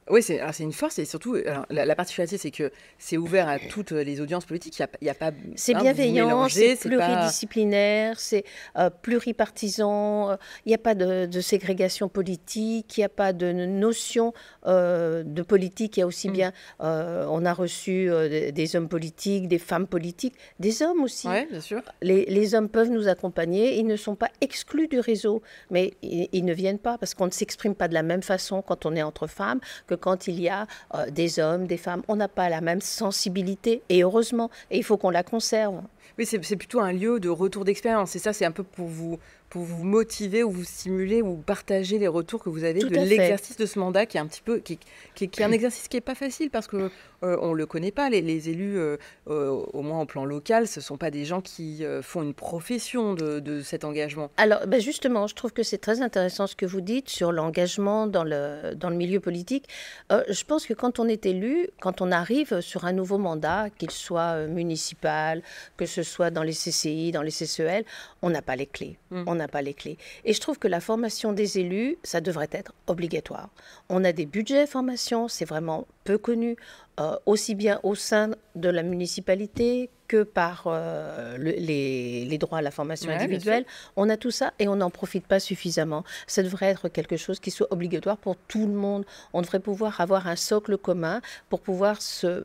Oui, 0.10 0.24
c'est 0.24 0.40
une 0.60 0.74
force 0.74 0.98
et 1.00 1.06
surtout, 1.06 1.38
la, 1.70 1.96
particularité, 1.96 2.38
c'est 2.38 2.52
que 2.52 2.72
c'est 2.98 3.18
ouvert 3.18 3.48
à 3.48 3.60
toutes 3.70 3.92
les 3.92 4.22
audiences 4.22 4.46
politiques. 4.46 4.80
Il 4.80 4.88
n'y 5.04 5.10
a, 5.10 5.12
a, 5.12 5.16
pas. 5.16 5.32
C'est 5.56 5.76
hein, 5.76 5.82
bienveillant, 5.82 6.50
c'est 6.50 6.76
pluridisciplinaire, 6.76 8.20
c'est 8.20 8.44
euh, 8.78 8.90
pluripartisan. 8.90 10.38
Il 10.66 10.70
n'y 10.70 10.76
a 10.76 10.80
pas 10.80 10.96
de, 10.96 11.42
ségrégation 11.42 12.10
politique, 12.10 12.98
il 12.98 13.02
n'y 13.02 13.06
a 13.06 13.10
pas 13.10 13.34
de 13.34 13.52
notion 13.52 14.34
euh, 14.66 15.24
de 15.24 15.42
politique. 15.42 15.98
Il 15.98 16.00
y 16.02 16.04
a 16.04 16.08
aussi 16.08 16.30
mm. 16.30 16.34
bien. 16.34 16.54
Euh, 16.82 17.26
on 17.30 17.46
a 17.46 17.54
reçu 17.54 18.10
des 18.30 18.76
hommes 18.76 18.90
politiques, 18.90 19.48
des 19.48 19.60
femmes 19.60 19.88
politiques, 19.88 20.36
des 20.60 20.82
hommes 20.82 21.04
aussi. 21.04 21.28
Oui, 21.28 21.46
bien 21.50 21.62
sûr. 21.62 21.82
Les, 22.02 22.26
les, 22.26 22.56
hommes 22.56 22.70
peuvent 22.70 22.90
nous 22.90 23.08
accompagner. 23.08 23.78
Ils 23.78 23.86
ne 23.86 23.96
sont 23.96 24.16
pas 24.16 24.30
exclus 24.42 24.88
du 24.88 25.00
réseau, 25.00 25.42
mais 25.70 25.94
ils, 26.02 26.28
ils 26.32 26.46
ne 26.46 26.54
viennent 26.54 26.80
pas 26.80 26.98
parce 26.98 27.14
qu'on 27.14 27.28
ne 27.28 27.32
s'exprime 27.32 27.76
pas 27.76 27.88
de 27.88 27.94
la 27.94 28.04
même 28.04 28.24
façon 28.24 28.62
quand 28.62 28.86
on 28.86 28.96
est 28.96 29.04
entre 29.04 29.28
femmes 29.28 29.60
que 29.88 29.96
quand 30.00 30.28
il 30.28 30.40
y 30.40 30.50
a 30.50 30.68
euh, 30.96 31.10
des 31.10 31.40
hommes, 31.40 31.68
des 31.68 31.78
femmes. 31.78 32.02
On 32.08 32.16
n'a 32.16 32.28
pas 32.28 32.50
la 32.50 32.62
même 32.62 32.82
sensibilité, 32.82 33.82
et 33.90 34.04
heureusement, 34.04 34.50
et 34.72 34.78
il 34.78 34.84
faut 34.84 34.98
qu'on 34.98 35.10
la 35.10 35.24
conserve. 35.24 35.82
Oui, 36.18 36.26
c'est 36.26 36.58
plutôt 36.58 36.82
un 36.82 36.92
lieu 36.92 37.20
de 37.20 37.30
retour 37.30 37.64
d'expérience. 37.64 38.14
Et 38.16 38.20
ça, 38.20 38.34
c'est 38.34 38.44
un 38.44 38.52
peu 38.52 38.64
pour 38.64 38.88
vous 38.88 39.20
pour 39.50 39.64
vous 39.64 39.84
motiver 39.84 40.44
ou 40.44 40.52
vous 40.52 40.64
stimuler 40.64 41.22
ou 41.22 41.36
partager 41.36 41.98
les 41.98 42.08
retours 42.08 42.44
que 42.44 42.50
vous 42.50 42.64
avez 42.64 42.82
de 42.82 42.96
l'exercice 42.96 43.58
de 43.58 43.66
ce 43.66 43.80
mandat 43.80 44.06
qui 44.06 44.18
est 44.18 44.20
un 44.20 44.28
petit 44.28 44.42
peu 44.42 44.60
qui, 44.60 44.80
qui, 45.16 45.24
est 45.24 45.42
un 45.42 45.52
exercice 45.52 45.88
qui 45.88 45.98
est 45.98 46.02
pas 46.02 46.16
facile 46.16 46.50
parce 46.50 46.68
que 46.68 46.92
euh, 47.24 47.38
on 47.42 47.54
le 47.54 47.66
connaît 47.66 47.92
pas. 47.92 48.10
Les, 48.10 48.50
élus 48.50 48.78
euh, 48.78 48.98
euh, 49.28 49.50
au 49.50 49.82
moins 49.82 50.02
au 50.02 50.06
plan 50.06 50.24
local 50.24 50.68
ce 50.68 50.82
sont 50.82 50.98
pas 50.98 51.12
des 51.12 51.26
gens 51.26 51.42
qui 51.42 51.84
font 52.02 52.22
une 52.22 52.34
profession 52.34 53.14
de, 53.14 53.62
cet 53.62 53.84
engagement. 53.84 54.30
Alors 54.38 54.66
ben 54.68 54.80
justement 54.80 55.28
je 55.28 55.36
trouve 55.36 55.52
que 55.52 55.64
c'est 55.64 55.80
très 55.80 56.02
intéressant 56.02 56.48
ce 56.48 56.56
que 56.56 56.66
vous 56.66 56.82
dites 56.82 57.10
sur 57.10 57.32
l'engagement 57.32 58.08
dans 58.08 58.24
le 58.24 58.76
dans 58.76 58.90
le 58.90 58.96
milieu 58.96 59.20
politique. 59.20 59.68
Je 60.10 60.44
pense 60.44 60.66
que 60.66 60.74
quand 60.74 61.00
on 61.00 61.08
est 61.08 61.26
élu 61.26 61.70
quand 61.82 62.02
on 62.02 62.12
arrive 62.12 62.62
sur 62.62 62.86
un 62.86 62.94
nouveau 62.94 63.18
mandat 63.18 63.70
qu'il 63.78 63.92
soit 63.92 64.48
municipal 64.48 65.42
que 65.78 65.86
ce 65.86 66.04
soit 66.04 66.30
dans 66.30 66.44
les 66.44 66.54
CCI 66.54 67.12
dans 67.12 67.22
les 67.22 67.32
CCEL 67.32 67.84
on 68.22 68.30
n'a 68.30 68.42
pas 68.42 68.56
les 68.56 68.68
clés. 68.68 68.98
Mmh 69.12 69.39
n'a 69.40 69.48
pas 69.48 69.62
les 69.62 69.74
clés. 69.74 69.98
Et 70.26 70.34
je 70.34 70.40
trouve 70.40 70.60
que 70.60 70.68
la 70.68 70.80
formation 70.80 71.34
des 71.34 71.60
élus, 71.60 71.98
ça 72.04 72.22
devrait 72.22 72.50
être 72.52 72.74
obligatoire. 72.88 73.50
On 73.90 74.04
a 74.04 74.12
des 74.12 74.26
budgets 74.26 74.68
formation, 74.68 75.28
c'est 75.28 75.46
vraiment 75.46 75.88
peu 76.10 76.18
connu, 76.18 76.56
euh, 77.00 77.16
aussi 77.28 77.54
bien 77.54 77.80
au 77.84 77.94
sein 77.94 78.32
de 78.56 78.68
la 78.68 78.82
municipalité 78.82 79.92
que 80.10 80.24
par 80.24 80.64
euh, 80.66 81.38
les, 81.38 82.38
droits 82.40 82.58
à 82.58 82.62
la 82.62 82.72
formation 82.72 83.12
individuelle. 83.12 83.64
On 83.96 84.10
a 84.10 84.18
tout 84.18 84.32
ça 84.32 84.54
et 84.58 84.68
on 84.68 84.76
n'en 84.76 84.90
profite 84.90 85.28
pas 85.28 85.40
suffisamment. 85.40 86.04
Ça 86.26 86.42
devrait 86.42 86.66
être 86.66 86.90
quelque 86.90 87.16
chose 87.16 87.40
qui 87.40 87.52
soit 87.52 87.72
obligatoire 87.72 88.18
pour 88.18 88.36
tout 88.36 88.66
le 88.66 88.74
monde. 88.74 89.06
On 89.34 89.42
devrait 89.42 89.60
pouvoir 89.60 90.02
avoir 90.02 90.28
un 90.28 90.36
socle 90.36 90.78
commun 90.78 91.22
pour 91.48 91.62
pouvoir 91.62 92.02
se 92.02 92.44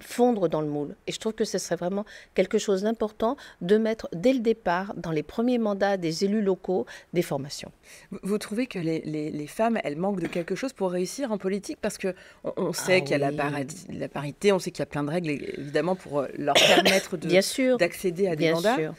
fondre 0.00 0.48
dans 0.48 0.60
le 0.60 0.66
moule. 0.66 0.96
Et 1.06 1.12
je 1.12 1.20
trouve 1.20 1.34
que 1.34 1.44
ce 1.44 1.58
serait 1.58 1.76
vraiment 1.76 2.04
quelque 2.34 2.58
chose 2.58 2.82
d'important 2.82 3.36
de 3.60 3.78
mettre 3.78 4.08
dès 4.12 4.32
le 4.32 4.40
départ, 4.40 4.92
dans 4.96 5.12
les 5.12 5.22
premiers 5.22 5.58
mandats 5.58 5.96
des 5.96 6.24
élus 6.24 6.42
locaux, 6.42 6.86
des 7.12 7.22
formations. 7.22 7.70
Vous 8.22 8.38
trouvez 8.38 8.66
que 8.66 8.80
les, 8.80 9.46
femmes, 9.46 9.78
elles 9.84 9.96
manquent 9.96 10.20
de 10.20 10.26
quelque 10.26 10.56
chose 10.56 10.72
pour 10.72 10.90
réussir 10.90 11.30
en 11.30 11.38
politique? 11.38 11.78
Parce 11.80 11.98
qu'on 11.98 12.14
on 12.56 12.72
sait 12.72 12.95
ah 12.98 13.00
qu'il 13.02 13.10
y 13.18 13.22
a 13.22 13.30
la, 13.30 13.30
la 13.90 14.08
parité, 14.08 14.52
on 14.52 14.58
sait 14.58 14.70
qu'il 14.70 14.80
y 14.80 14.82
a 14.82 14.86
plein 14.86 15.04
de 15.04 15.10
règles, 15.10 15.30
évidemment, 15.30 15.96
pour 15.96 16.20
euh, 16.20 16.28
leur 16.36 16.54
permettre 16.54 17.16
d'accéder 17.76 18.28
à 18.28 18.36
des 18.36 18.52
mandats. 18.52 18.76
Sûr. 18.76 18.94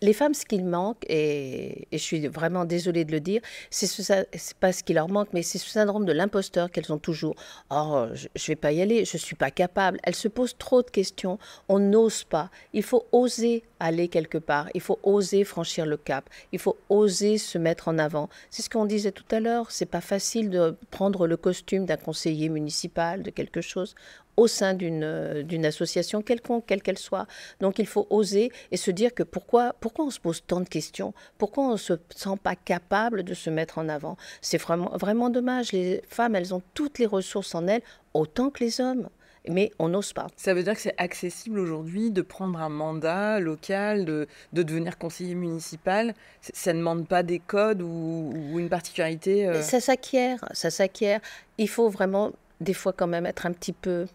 Les 0.00 0.12
femmes, 0.12 0.34
ce 0.34 0.44
qu'il 0.44 0.64
manque, 0.64 1.04
et, 1.08 1.88
je 1.92 1.98
suis 1.98 2.28
vraiment 2.28 2.64
désolée 2.64 3.04
de 3.04 3.10
le 3.10 3.20
dire, 3.20 3.40
c'est 3.70 3.86
ce, 3.86 4.54
pas 4.60 4.72
ce 4.72 4.84
qui 4.84 4.92
leur 4.94 5.08
manque, 5.08 5.28
mais 5.32 5.42
c'est 5.42 5.58
ce 5.58 5.68
syndrome 5.68 6.04
de 6.04 6.12
l'imposteur 6.12 6.70
qu'elles 6.70 6.92
ont 6.92 6.98
toujours. 6.98 7.34
Oh, 7.70 8.06
je 8.14 8.26
ne 8.26 8.46
vais 8.46 8.56
pas 8.56 8.72
y 8.72 8.80
aller, 8.80 9.04
je 9.04 9.16
ne 9.16 9.20
suis 9.20 9.34
pas 9.34 9.50
capable. 9.50 9.98
Elles 10.04 10.14
se 10.14 10.28
posent 10.28 10.56
trop 10.56 10.82
de 10.82 10.90
questions, 10.90 11.38
on 11.68 11.80
n'ose 11.80 12.22
pas. 12.22 12.50
Il 12.72 12.84
faut 12.84 13.06
oser 13.10 13.64
aller 13.80 14.08
quelque 14.08 14.38
part, 14.38 14.68
il 14.74 14.80
faut 14.80 14.98
oser 15.02 15.44
franchir 15.44 15.86
le 15.86 15.96
cap, 15.96 16.28
il 16.52 16.58
faut 16.58 16.76
oser 16.88 17.38
se 17.38 17.58
mettre 17.58 17.88
en 17.88 17.98
avant. 17.98 18.28
C'est 18.50 18.62
ce 18.62 18.70
qu'on 18.70 18.86
disait 18.86 19.12
tout 19.12 19.24
à 19.30 19.40
l'heure, 19.40 19.70
c'est 19.70 19.86
pas 19.86 20.00
facile 20.00 20.50
de 20.50 20.76
prendre 20.90 21.26
le 21.26 21.36
costume 21.36 21.86
d'un 21.86 21.96
conseiller 21.96 22.48
municipal, 22.48 23.22
de 23.22 23.30
quelque 23.30 23.60
chose 23.60 23.94
au 24.38 24.46
sein 24.46 24.72
d'une, 24.72 25.42
d'une 25.42 25.66
association 25.66 26.22
quelconque, 26.22 26.64
quelle 26.66 26.80
qu'elle 26.80 26.96
soit. 26.96 27.26
Donc 27.60 27.80
il 27.80 27.86
faut 27.86 28.06
oser 28.08 28.52
et 28.70 28.76
se 28.76 28.92
dire 28.92 29.12
que 29.12 29.24
pourquoi, 29.24 29.74
pourquoi 29.80 30.04
on 30.06 30.10
se 30.10 30.20
pose 30.20 30.44
tant 30.46 30.60
de 30.60 30.68
questions? 30.68 31.12
Pourquoi 31.38 31.64
on 31.64 31.72
ne 31.72 31.76
se 31.76 31.94
sent 32.14 32.38
pas 32.40 32.54
capable 32.54 33.24
de 33.24 33.34
se 33.34 33.50
mettre 33.50 33.78
en 33.78 33.88
avant? 33.88 34.16
C'est 34.40 34.58
vraiment, 34.58 34.96
vraiment 34.96 35.28
dommage. 35.28 35.72
Les 35.72 36.02
femmes, 36.08 36.36
elles 36.36 36.54
ont 36.54 36.62
toutes 36.72 37.00
les 37.00 37.06
ressources 37.06 37.52
en 37.56 37.66
elles, 37.66 37.82
autant 38.14 38.50
que 38.50 38.62
les 38.62 38.80
hommes 38.80 39.08
mais 39.50 39.70
on 39.78 39.88
n'ose 39.88 40.12
pas. 40.12 40.26
Ça 40.36 40.52
veut 40.52 40.62
dire 40.62 40.74
que 40.74 40.80
c'est 40.80 40.94
accessible 40.98 41.58
aujourd'hui 41.58 42.10
de 42.10 42.20
prendre 42.20 42.60
un 42.60 42.68
mandat 42.68 43.40
local, 43.40 44.04
de, 44.04 44.26
de 44.52 44.62
devenir 44.62 44.98
conseiller 44.98 45.34
municipal? 45.34 46.12
Ça 46.42 46.74
ne 46.74 46.80
demande 46.80 47.08
pas 47.08 47.22
des 47.22 47.38
codes 47.38 47.80
ou, 47.80 48.58
une 48.58 48.68
particularité 48.68 49.48
euh? 49.48 49.62
Ça 49.62 49.80
s'acquiert, 49.80 50.44
ça 50.52 50.70
s'acquiert. 50.70 51.20
Il 51.56 51.68
faut 51.68 51.88
vraiment 51.88 52.32
des 52.60 52.74
fois 52.74 52.92
quand 52.92 53.06
même 53.06 53.24
être 53.24 53.46
un 53.46 53.52
petit 53.52 53.72
peu 53.72 54.06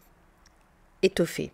étoffé. 1.03 1.51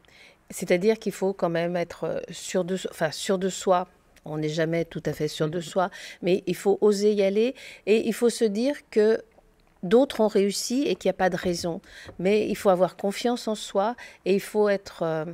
C'est-à-dire 0.49 0.97
qu'il 0.97 1.11
faut 1.11 1.33
quand 1.33 1.49
même 1.49 1.75
être 1.75 2.05
euh, 2.05 2.19
sûr 2.31 2.63
de, 2.63 2.77
enfin, 2.89 3.11
sûr 3.11 3.37
de 3.37 3.49
soi. 3.49 3.87
On 4.25 4.37
n'est 4.37 4.49
jamais 4.49 4.85
tout 4.85 5.03
à 5.05 5.13
fait 5.13 5.27
sûr 5.27 5.49
de 5.49 5.59
mm-hmm. 5.59 5.63
soi, 5.63 5.89
mais 6.21 6.43
il 6.47 6.55
faut 6.55 6.77
oser 6.81 7.13
y 7.13 7.23
aller 7.23 7.55
et 7.85 8.07
il 8.07 8.13
faut 8.13 8.29
se 8.29 8.45
dire 8.45 8.75
que 8.89 9.21
d'autres 9.83 10.19
ont 10.21 10.27
réussi 10.27 10.83
et 10.83 10.95
qu'il 10.95 11.09
n'y 11.09 11.11
a 11.11 11.17
pas 11.17 11.29
de 11.29 11.37
raison. 11.37 11.81
Mais 12.17 12.47
il 12.47 12.55
faut 12.55 12.69
avoir 12.69 12.95
confiance 12.95 13.47
en 13.47 13.55
soi 13.55 13.95
et 14.25 14.33
il 14.33 14.41
faut 14.41 14.69
être, 14.69 15.03
euh, 15.03 15.25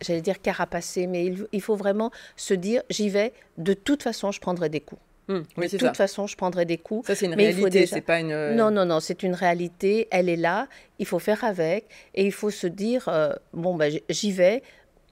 j'allais 0.00 0.20
dire 0.20 0.40
carapacé, 0.40 1.06
mais 1.06 1.32
il 1.52 1.60
faut 1.60 1.76
vraiment 1.76 2.10
se 2.36 2.54
dire 2.54 2.82
j'y 2.90 3.08
vais, 3.08 3.32
de 3.58 3.74
toute 3.74 4.02
façon 4.02 4.32
je 4.32 4.40
prendrai 4.40 4.68
des 4.68 4.80
coups. 4.80 5.00
Hum, 5.28 5.42
de 5.56 5.78
toute 5.78 5.96
façon, 5.96 6.26
je 6.26 6.36
prendrai 6.36 6.66
des 6.66 6.76
coups. 6.76 7.06
Ça, 7.06 7.14
c'est 7.14 7.26
une 7.26 7.34
réalité, 7.34 7.86
c'est 7.86 8.02
pas 8.02 8.20
une. 8.20 8.32
Euh, 8.32 8.54
non, 8.54 8.70
non, 8.70 8.84
non, 8.84 9.00
c'est 9.00 9.22
une 9.22 9.34
réalité. 9.34 10.06
Elle 10.10 10.28
est 10.28 10.36
là. 10.36 10.68
Il 10.98 11.06
faut 11.06 11.18
faire 11.18 11.44
avec 11.44 11.86
et 12.14 12.26
il 12.26 12.32
faut 12.32 12.50
se 12.50 12.66
dire 12.66 13.08
euh, 13.08 13.32
bon, 13.54 13.74
ben, 13.74 13.90
j'y 14.10 14.32
vais, 14.32 14.62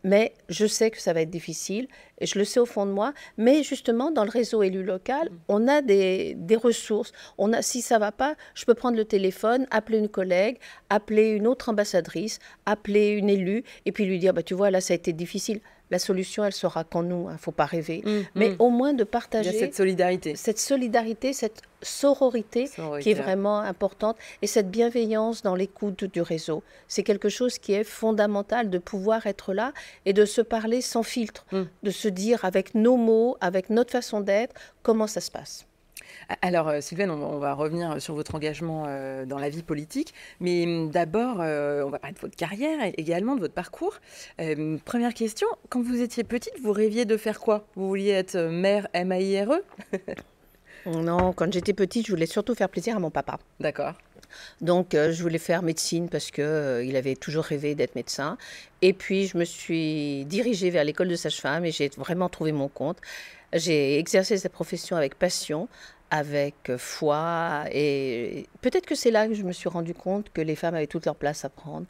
mais 0.04 0.34
je 0.50 0.66
sais 0.66 0.90
que 0.90 1.00
ça 1.00 1.14
va 1.14 1.22
être 1.22 1.30
difficile 1.30 1.88
et 2.18 2.26
je 2.26 2.38
le 2.38 2.44
sais 2.44 2.60
au 2.60 2.66
fond 2.66 2.84
de 2.84 2.90
moi. 2.90 3.14
Mais 3.38 3.62
justement, 3.62 4.10
dans 4.10 4.24
le 4.24 4.30
réseau 4.30 4.62
élu 4.62 4.82
local, 4.82 5.28
hum. 5.28 5.38
on 5.48 5.68
a 5.68 5.80
des, 5.80 6.34
des, 6.36 6.56
ressources. 6.56 7.12
On 7.38 7.54
a, 7.54 7.62
si 7.62 7.80
ça 7.80 7.98
va 7.98 8.12
pas, 8.12 8.34
je 8.54 8.66
peux 8.66 8.74
prendre 8.74 8.98
le 8.98 9.06
téléphone, 9.06 9.66
appeler 9.70 9.96
une 9.96 10.10
collègue, 10.10 10.58
appeler 10.90 11.30
une 11.30 11.46
autre 11.46 11.70
ambassadrice, 11.70 12.38
appeler 12.66 13.08
une 13.10 13.30
élue 13.30 13.64
et 13.86 13.92
puis 13.92 14.04
lui 14.04 14.18
dire 14.18 14.34
bah, 14.34 14.42
tu 14.42 14.52
vois, 14.52 14.70
là, 14.70 14.82
ça 14.82 14.92
a 14.92 14.96
été 14.96 15.14
difficile 15.14 15.60
la 15.92 15.98
solution, 15.98 16.42
elle 16.42 16.54
sera 16.54 16.84
qu'en 16.84 17.02
nous. 17.02 17.26
Il 17.26 17.28
hein, 17.28 17.32
ne 17.34 17.38
faut 17.38 17.52
pas 17.52 17.66
rêver. 17.66 18.02
Mmh, 18.02 18.10
Mais 18.34 18.48
mmh. 18.48 18.56
au 18.60 18.70
moins 18.70 18.94
de 18.94 19.04
partager. 19.04 19.52
cette 19.52 19.76
solidarité. 19.76 20.34
Cette 20.36 20.58
solidarité, 20.58 21.34
cette 21.34 21.60
sororité, 21.82 22.70
qui 23.00 23.10
est 23.10 23.14
vraiment 23.14 23.60
importante. 23.60 24.16
Et 24.40 24.46
cette 24.46 24.70
bienveillance 24.70 25.42
dans 25.42 25.54
l'écoute 25.54 26.04
du 26.04 26.22
réseau. 26.22 26.62
C'est 26.88 27.02
quelque 27.02 27.28
chose 27.28 27.58
qui 27.58 27.74
est 27.74 27.84
fondamental 27.84 28.70
de 28.70 28.78
pouvoir 28.78 29.26
être 29.26 29.52
là 29.52 29.74
et 30.06 30.14
de 30.14 30.24
se 30.24 30.40
parler 30.40 30.80
sans 30.80 31.02
filtre. 31.02 31.44
Mmh. 31.52 31.62
De 31.82 31.90
se 31.90 32.08
dire 32.08 32.42
avec 32.46 32.74
nos 32.74 32.96
mots, 32.96 33.36
avec 33.42 33.68
notre 33.68 33.90
façon 33.90 34.20
d'être, 34.20 34.54
comment 34.82 35.06
ça 35.06 35.20
se 35.20 35.30
passe. 35.30 35.66
Alors, 36.40 36.68
euh, 36.68 36.80
Sylvaine, 36.80 37.10
on, 37.10 37.38
va 37.38 37.54
revenir 37.54 38.00
sur 38.00 38.14
votre 38.14 38.34
engagement 38.34 38.84
euh, 38.86 39.24
dans 39.24 39.38
la 39.38 39.48
vie 39.48 39.62
politique, 39.62 40.14
mais 40.40 40.64
hum, 40.64 40.90
d'abord, 40.90 41.38
euh, 41.40 41.82
on 41.84 41.90
va 41.90 41.98
parler 41.98 42.14
de 42.14 42.20
votre 42.20 42.36
carrière 42.36 42.84
et 42.84 42.94
également 42.96 43.34
de 43.34 43.40
votre 43.40 43.54
parcours. 43.54 43.98
première 44.84 45.14
question, 45.14 45.46
quand 45.68 45.82
vous 45.82 46.00
étiez 46.00 46.24
petite, 46.24 46.54
vous 46.62 46.72
rêviez 46.72 47.04
de 47.04 47.16
faire 47.16 47.40
quoi? 47.40 47.66
Vous 47.74 47.88
vouliez 47.88 48.10
être 48.10 48.36
mère 48.38 48.88
M-A-I-R-E 48.92 49.62
Non, 50.86 51.32
quand 51.32 51.52
j'étais 51.52 51.72
petite, 51.72 52.06
je 52.06 52.12
voulais 52.12 52.26
surtout 52.26 52.54
faire 52.54 52.68
plaisir 52.68 52.96
à 52.96 52.98
mon 52.98 53.10
papa. 53.10 53.38
D'accord. 53.60 53.94
Donc, 54.60 54.88
je 54.92 55.22
voulais 55.22 55.38
faire 55.38 55.62
médecine 55.62 56.08
parce 56.08 56.30
que 56.30 56.82
il 56.84 56.96
avait 56.96 57.14
toujours 57.14 57.44
rêvé 57.44 57.74
d'être 57.74 57.94
médecin. 57.94 58.38
Et 58.80 58.92
puis, 58.92 59.26
je 59.26 59.36
me 59.36 59.44
suis 59.44 60.24
dirigée 60.24 60.70
vers 60.70 60.84
l'école 60.84 61.08
de 61.08 61.16
sage-femme 61.16 61.64
et 61.66 61.70
j'ai 61.70 61.90
vraiment 61.98 62.28
trouvé 62.28 62.50
mon 62.50 62.68
compte. 62.68 62.98
J'ai 63.52 63.98
exercé 63.98 64.38
cette 64.38 64.52
profession 64.52 64.96
avec 64.96 65.14
passion, 65.14 65.68
avec 66.12 66.76
foi. 66.76 67.64
Et 67.72 68.46
peut-être 68.60 68.84
que 68.84 68.94
c'est 68.94 69.10
là 69.10 69.26
que 69.26 69.32
je 69.32 69.42
me 69.44 69.52
suis 69.52 69.70
rendu 69.70 69.94
compte 69.94 70.30
que 70.30 70.42
les 70.42 70.56
femmes 70.56 70.74
avaient 70.74 70.86
toute 70.86 71.06
leur 71.06 71.16
place 71.16 71.46
à 71.46 71.48
prendre. 71.48 71.86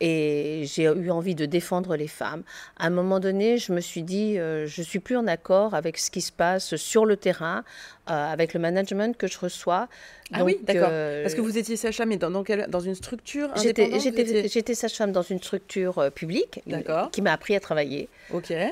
Et 0.00 0.62
j'ai 0.64 0.84
eu 0.84 1.10
envie 1.10 1.34
de 1.34 1.44
défendre 1.44 1.94
les 1.94 2.08
femmes. 2.08 2.44
À 2.78 2.86
un 2.86 2.90
moment 2.90 3.20
donné, 3.20 3.58
je 3.58 3.74
me 3.74 3.82
suis 3.82 4.02
dit, 4.02 4.38
euh, 4.38 4.66
je 4.66 4.80
suis 4.80 5.00
plus 5.00 5.18
en 5.18 5.26
accord 5.26 5.74
avec 5.74 5.98
ce 5.98 6.10
qui 6.10 6.22
se 6.22 6.32
passe 6.32 6.76
sur 6.76 7.04
le 7.04 7.18
terrain, 7.18 7.62
euh, 8.08 8.32
avec 8.32 8.54
le 8.54 8.60
management 8.60 9.14
que 9.18 9.26
je 9.26 9.38
reçois. 9.38 9.88
Ah 10.32 10.44
oui, 10.44 10.58
d'accord. 10.62 10.88
Euh, 10.90 11.22
Parce 11.22 11.34
que 11.34 11.40
vous 11.40 11.56
étiez 11.56 11.76
sage-femme, 11.76 12.10
mais 12.10 12.16
dans, 12.16 12.30
dans, 12.30 12.44
dans, 12.68 12.80
une 12.80 12.94
structure 12.94 13.50
indépendante 13.54 14.00
J'étais 14.00 14.46
étiez... 14.60 14.74
sage-femme 14.74 15.12
dans 15.12 15.22
une 15.22 15.38
structure 15.38 16.10
publique 16.14 16.62
qui 17.12 17.22
m'a 17.22 17.32
appris 17.32 17.56
à 17.56 17.60
travailler 17.60 18.08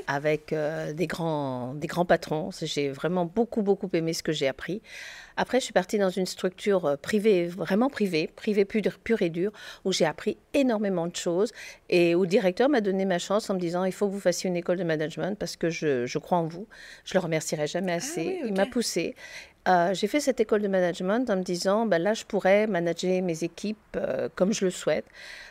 avec 0.06 0.54
des, 0.94 1.06
grands, 1.06 1.74
des 1.74 1.86
grands 1.86 2.04
patrons. 2.04 2.50
J'ai 2.62 2.88
vraiment 2.90 3.24
beaucoup, 3.24 3.62
beaucoup 3.62 3.88
aimé 3.92 4.12
ce 4.12 4.22
que 4.22 4.32
j'ai 4.32 4.48
appris. 4.48 4.82
Après, 5.36 5.60
je 5.60 5.64
suis 5.64 5.72
partie 5.72 5.98
dans 5.98 6.08
une 6.10 6.26
structure 6.26 6.86
euh, 6.86 6.96
privée, 6.96 7.46
vraiment 7.46 7.90
privée, 7.90 8.26
privée 8.26 8.64
pure, 8.64 9.22
et 9.22 9.28
dure, 9.28 9.52
où 9.84 9.92
j'ai 9.92 10.06
appris 10.06 10.38
énormément 10.54 11.06
de 11.06 11.14
choses 11.14 11.52
et 11.88 12.14
où 12.14 12.22
le 12.22 12.28
directeur 12.28 12.68
m'a 12.68 12.80
donné 12.80 13.04
ma 13.04 13.18
chance 13.18 13.50
en 13.50 13.54
me 13.54 13.60
disant 13.60 13.84
il 13.84 13.92
faut 13.92 14.06
que 14.08 14.12
vous 14.12 14.20
fassiez 14.20 14.48
une 14.48 14.56
école 14.56 14.78
de 14.78 14.84
management 14.84 15.38
parce 15.38 15.56
que 15.56 15.68
je, 15.68 16.18
crois 16.18 16.38
en 16.38 16.46
vous. 16.46 16.66
Je 17.04 17.14
le 17.14 17.20
remercierai 17.20 17.66
jamais 17.66 17.92
ah 17.92 17.96
assez. 17.96 18.40
Il 18.44 18.54
m'a 18.54 18.66
poussé. 18.66 19.14
Euh, 19.66 19.94
j'ai 19.94 20.06
fait 20.06 20.20
cette 20.20 20.38
école 20.40 20.62
de 20.62 20.68
management 20.68 21.28
en 21.28 21.36
me 21.36 21.42
disant 21.42 21.86
ben 21.86 22.00
là, 22.00 22.14
je 22.14 22.24
pourrais 22.24 22.66
manager 22.66 23.20
mes 23.22 23.42
équipes 23.42 23.78
euh, 23.96 24.28
comme 24.34 24.52
je 24.52 24.64
le 24.64 24.70
souhaite 24.70 25.06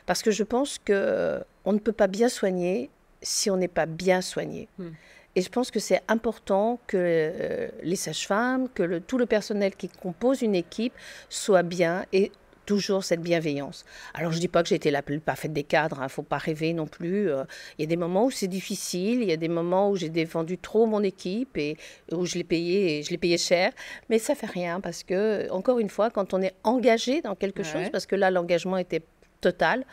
parce 0.05 0.21
que 0.21 0.31
je 0.31 0.43
pense 0.43 0.79
que 0.79 1.43
on 1.65 1.73
ne 1.73 1.79
peut 1.79 1.91
pas 1.91 2.07
bien 2.07 2.29
soigner 2.29 2.89
si 3.21 3.49
on 3.49 3.57
n'est 3.57 3.67
pas 3.67 3.85
bien 3.85 4.21
soigné. 4.21 4.67
Hmm. 4.77 4.91
Et 5.35 5.41
je 5.41 5.49
pense 5.49 5.69
que 5.69 5.79
c'est 5.79 6.01
important 6.07 6.79
que 6.87 6.97
euh, 6.97 7.67
les 7.83 7.97
sages-femmes, 7.97 8.69
que 8.73 8.83
le, 8.83 9.01
tout 9.01 9.17
le 9.17 9.25
personnel 9.25 9.75
qui 9.75 9.89
compose 9.89 10.41
une 10.41 10.55
équipe 10.55 10.93
soit 11.27 11.63
bien 11.63 12.05
et 12.13 12.31
toujours 12.65 13.03
cette 13.03 13.21
bienveillance. 13.21 13.85
Alors 14.13 14.31
je 14.31 14.37
ne 14.37 14.41
dis 14.41 14.47
pas 14.47 14.63
que 14.63 14.69
j'ai 14.69 14.75
été 14.75 14.91
la 14.91 15.01
plus 15.01 15.19
parfaite 15.19 15.53
des 15.53 15.63
cadres, 15.63 15.97
il 15.99 16.01
hein, 16.01 16.05
ne 16.05 16.09
faut 16.09 16.23
pas 16.23 16.37
rêver 16.37 16.73
non 16.73 16.87
plus. 16.87 17.29
Euh. 17.29 17.43
Il 17.77 17.83
y 17.83 17.85
a 17.85 17.87
des 17.87 17.95
moments 17.95 18.25
où 18.25 18.31
c'est 18.31 18.47
difficile, 18.47 19.21
il 19.21 19.29
y 19.29 19.31
a 19.31 19.37
des 19.37 19.47
moments 19.47 19.89
où 19.89 19.95
j'ai 19.95 20.09
défendu 20.09 20.57
trop 20.57 20.85
mon 20.85 21.03
équipe 21.03 21.57
et 21.57 21.77
où 22.11 22.25
je 22.25 22.35
l'ai 22.35 22.43
payé 22.43 22.99
et 22.99 23.03
je 23.03 23.11
l'ai 23.11 23.17
payé 23.17 23.37
cher, 23.37 23.71
mais 24.09 24.19
ça 24.19 24.35
fait 24.35 24.47
rien 24.47 24.79
parce 24.79 25.03
que 25.03 25.49
encore 25.51 25.79
une 25.79 25.89
fois, 25.89 26.09
quand 26.09 26.33
on 26.33 26.41
est 26.41 26.55
engagé 26.63 27.21
dans 27.21 27.35
quelque 27.35 27.63
chose, 27.63 27.89
parce 27.91 28.05
que 28.05 28.15
là 28.15 28.31
l'engagement 28.31 28.77
était 28.77 29.01
total, 29.41 29.85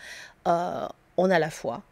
euh, 0.48 0.86
on 1.16 1.30
a 1.30 1.38
la 1.38 1.50
foi. 1.50 1.82